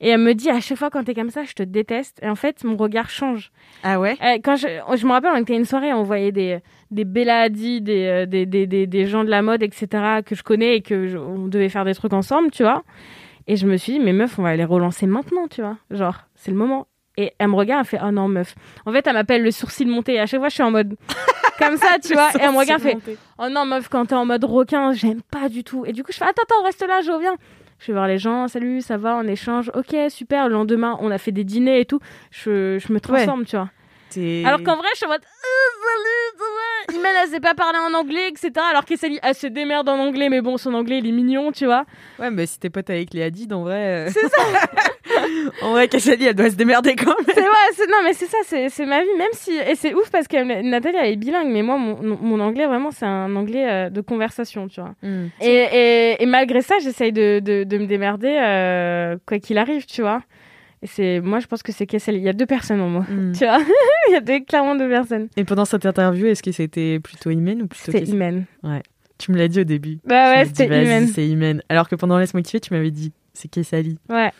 [0.00, 2.18] Et elle me dit, à chaque fois quand t'es comme ça, je te déteste.
[2.22, 3.50] Et en fait, mon regard change.
[3.82, 4.16] Ah ouais?
[4.22, 6.58] Euh, quand je, je me rappelle, on était à une soirée, on voyait des,
[6.90, 10.34] des Bella Hadid, des, euh, des, des, des, des gens de la mode, etc., que
[10.34, 12.82] je connais et que je- on devait faire des trucs ensemble, tu vois.
[13.46, 15.78] Et je me suis dit, mais meuf, on va les relancer maintenant, tu vois.
[15.90, 16.86] Genre, c'est le moment.
[17.16, 18.54] Et elle me regarde, elle fait, oh non, meuf.
[18.86, 20.14] En fait, elle m'appelle le sourcil monté.
[20.14, 20.94] Et à chaque fois, je suis en mode,
[21.58, 22.28] comme ça, tu vois.
[22.38, 25.22] Et elle me regarde, elle fait, oh non, meuf, quand t'es en mode requin, j'aime
[25.22, 25.84] pas du tout.
[25.84, 27.34] Et du coup, je fais, attends, attends, reste là, je reviens.
[27.80, 29.70] Je vais voir les gens, salut, ça va, on échange.
[29.74, 30.48] Ok, super.
[30.48, 32.00] Le lendemain, on a fait des dîners et tout.
[32.30, 33.70] Je, je me transforme, tu vois.
[34.44, 36.98] Alors qu'en vrai, je suis en mode Euh, salut, ça va?
[36.98, 38.50] Imen, elle sait pas parler en anglais, etc.
[38.70, 41.66] Alors qu'Essali, elle se démerde en anglais, mais bon, son anglais, il est mignon, tu
[41.66, 41.84] vois.
[42.18, 44.06] Ouais, mais si t'es pote avec les Hadid, en vrai.
[44.10, 44.42] C'est ça
[45.62, 47.26] En vrai, Kachali, elle doit se démerder quand même.
[47.34, 49.52] C'est ouais, non, mais c'est ça, c'est ma vie, même si.
[49.52, 52.90] Et c'est ouf parce que Nathalie, elle est bilingue, mais moi, mon, mon anglais, vraiment,
[52.90, 54.94] c'est un anglais euh, de conversation, tu vois.
[55.40, 59.86] Et, et, et malgré ça, j'essaye de, de, de me démerder, euh, quoi qu'il arrive,
[59.86, 60.22] tu vois.
[60.82, 62.16] Et c'est, moi, je pense que c'est Kessel.
[62.16, 63.06] Il y a deux personnes en moi.
[63.08, 63.32] Mm.
[63.38, 63.58] Tu vois,
[64.08, 65.28] il y a deux, clairement deux personnes.
[65.36, 68.44] Et pendant cette interview, est-ce que c'était plutôt Imen ou plutôt C'était Imen.
[69.18, 69.98] Tu me l'as dit au début.
[70.04, 71.08] Bah ouais, c'était Imen.
[71.08, 71.62] C'est Imen.
[71.68, 73.98] Alors que pendant Laisse-moi kiffer, tu m'avais dit c'est Kessali.
[74.08, 74.30] Ouais.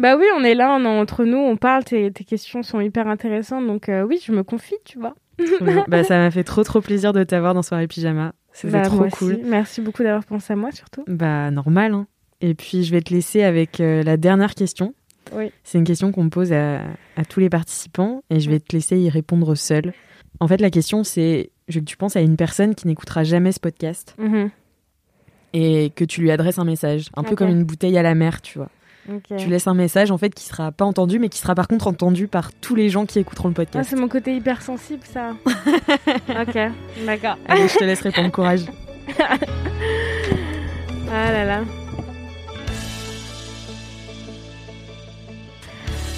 [0.00, 2.80] Bah oui, on est là, on est entre nous, on parle, tes, tes questions sont
[2.80, 5.14] hyper intéressantes, donc euh, oui, je me confie, tu vois.
[5.88, 8.32] Bah, ça m'a fait trop trop plaisir de t'avoir dans Soirée Pyjama.
[8.52, 9.34] C'était Bah, trop cool.
[9.34, 9.42] aussi.
[9.44, 11.04] Merci beaucoup d'avoir pensé à moi, surtout.
[11.06, 11.94] Bah, normal.
[11.94, 12.06] Hein.
[12.40, 14.94] Et puis, je vais te laisser avec euh, la dernière question.
[15.34, 15.52] Oui.
[15.64, 16.80] C'est une question qu'on pose à,
[17.16, 19.92] à tous les participants et je vais te laisser y répondre seul.
[20.40, 23.22] En fait, la question, c'est je veux que tu penses à une personne qui n'écoutera
[23.24, 24.50] jamais ce podcast Mhm.
[25.52, 28.40] et que tu lui adresses un message, un peu comme une bouteille à la mer,
[28.42, 28.68] tu vois.
[29.38, 31.86] Tu laisses un message en fait qui sera pas entendu, mais qui sera par contre
[31.88, 33.90] entendu par tous les gens qui écouteront le Ah, podcast.
[33.90, 35.30] c'est mon côté hypersensible, ça.
[35.46, 36.58] ok,
[37.06, 37.36] d'accord.
[37.48, 38.60] Allez, je te laisse répondre, courage.
[41.12, 41.60] Ah là là.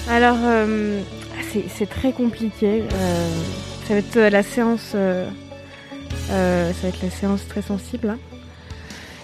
[0.09, 0.99] Alors, euh,
[1.69, 2.83] c'est très compliqué.
[2.93, 3.29] euh,
[3.87, 4.91] ça va être la séance.
[4.95, 5.25] euh,
[6.29, 8.09] ça va être la séance très sensible.
[8.09, 8.17] hein.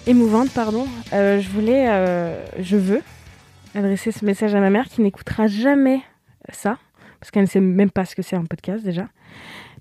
[0.07, 0.87] Émouvante, pardon.
[1.11, 1.85] Je voulais.
[2.59, 3.01] je veux
[3.75, 6.01] adresser ce message à ma mère qui n'écoutera jamais
[6.51, 6.77] ça.
[7.19, 9.07] Parce qu'elle ne sait même pas ce que c'est un podcast déjà.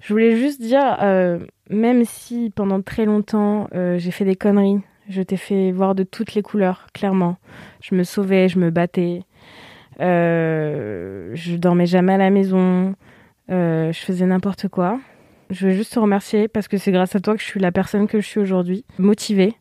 [0.01, 1.39] Je voulais juste dire, euh,
[1.71, 6.03] même si pendant très longtemps euh, j'ai fait des conneries, je t'ai fait voir de
[6.03, 7.37] toutes les couleurs, clairement.
[7.83, 9.23] Je me sauvais, je me battais.
[10.01, 12.95] Euh, je dormais jamais à la maison.
[13.51, 15.01] Euh, je faisais n'importe quoi.
[15.51, 17.73] Je veux juste te remercier parce que c'est grâce à toi que je suis la
[17.73, 18.85] personne que je suis aujourd'hui.
[18.99, 19.55] Motivée,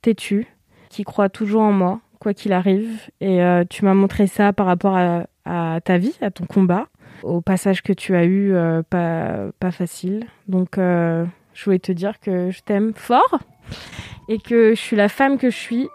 [0.00, 0.46] têtue,
[0.88, 3.10] qui croit toujours en moi, quoi qu'il arrive.
[3.20, 6.86] Et euh, tu m'as montré ça par rapport à, ta vie, à ton combat,
[7.24, 10.26] au passage que tu as eu, euh, pas, facile.
[10.46, 13.40] Donc, euh, je voulais te dire que je t'aime fort
[14.28, 15.88] et que je suis la femme que je suis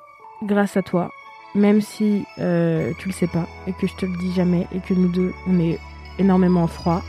[0.43, 1.09] grâce à toi,
[1.55, 4.93] même si tu le sais pas et que je te le dis jamais et que
[4.93, 5.79] nous deux on est
[6.19, 7.01] énormément en froid.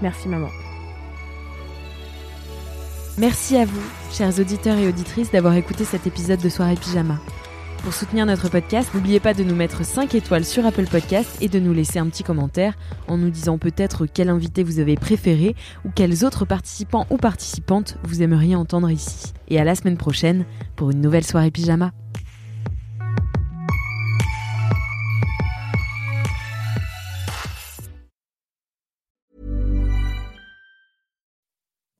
[0.00, 0.48] Merci maman.
[3.18, 3.82] Merci à vous,
[4.12, 7.18] chers auditeurs et auditrices, d'avoir écouté cet épisode de Soirée Pyjama.
[7.82, 11.48] Pour soutenir notre podcast, n'oubliez pas de nous mettre 5 étoiles sur Apple Podcast et
[11.48, 12.74] de nous laisser un petit commentaire
[13.06, 17.96] en nous disant peut-être quel invité vous avez préféré ou quels autres participants ou participantes
[18.02, 19.32] vous aimeriez entendre ici.
[19.48, 20.44] Et à la semaine prochaine
[20.76, 21.92] pour une nouvelle soirée pyjama.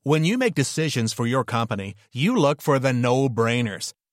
[0.05, 3.93] When you make decisions for your company, you look for the no brainers.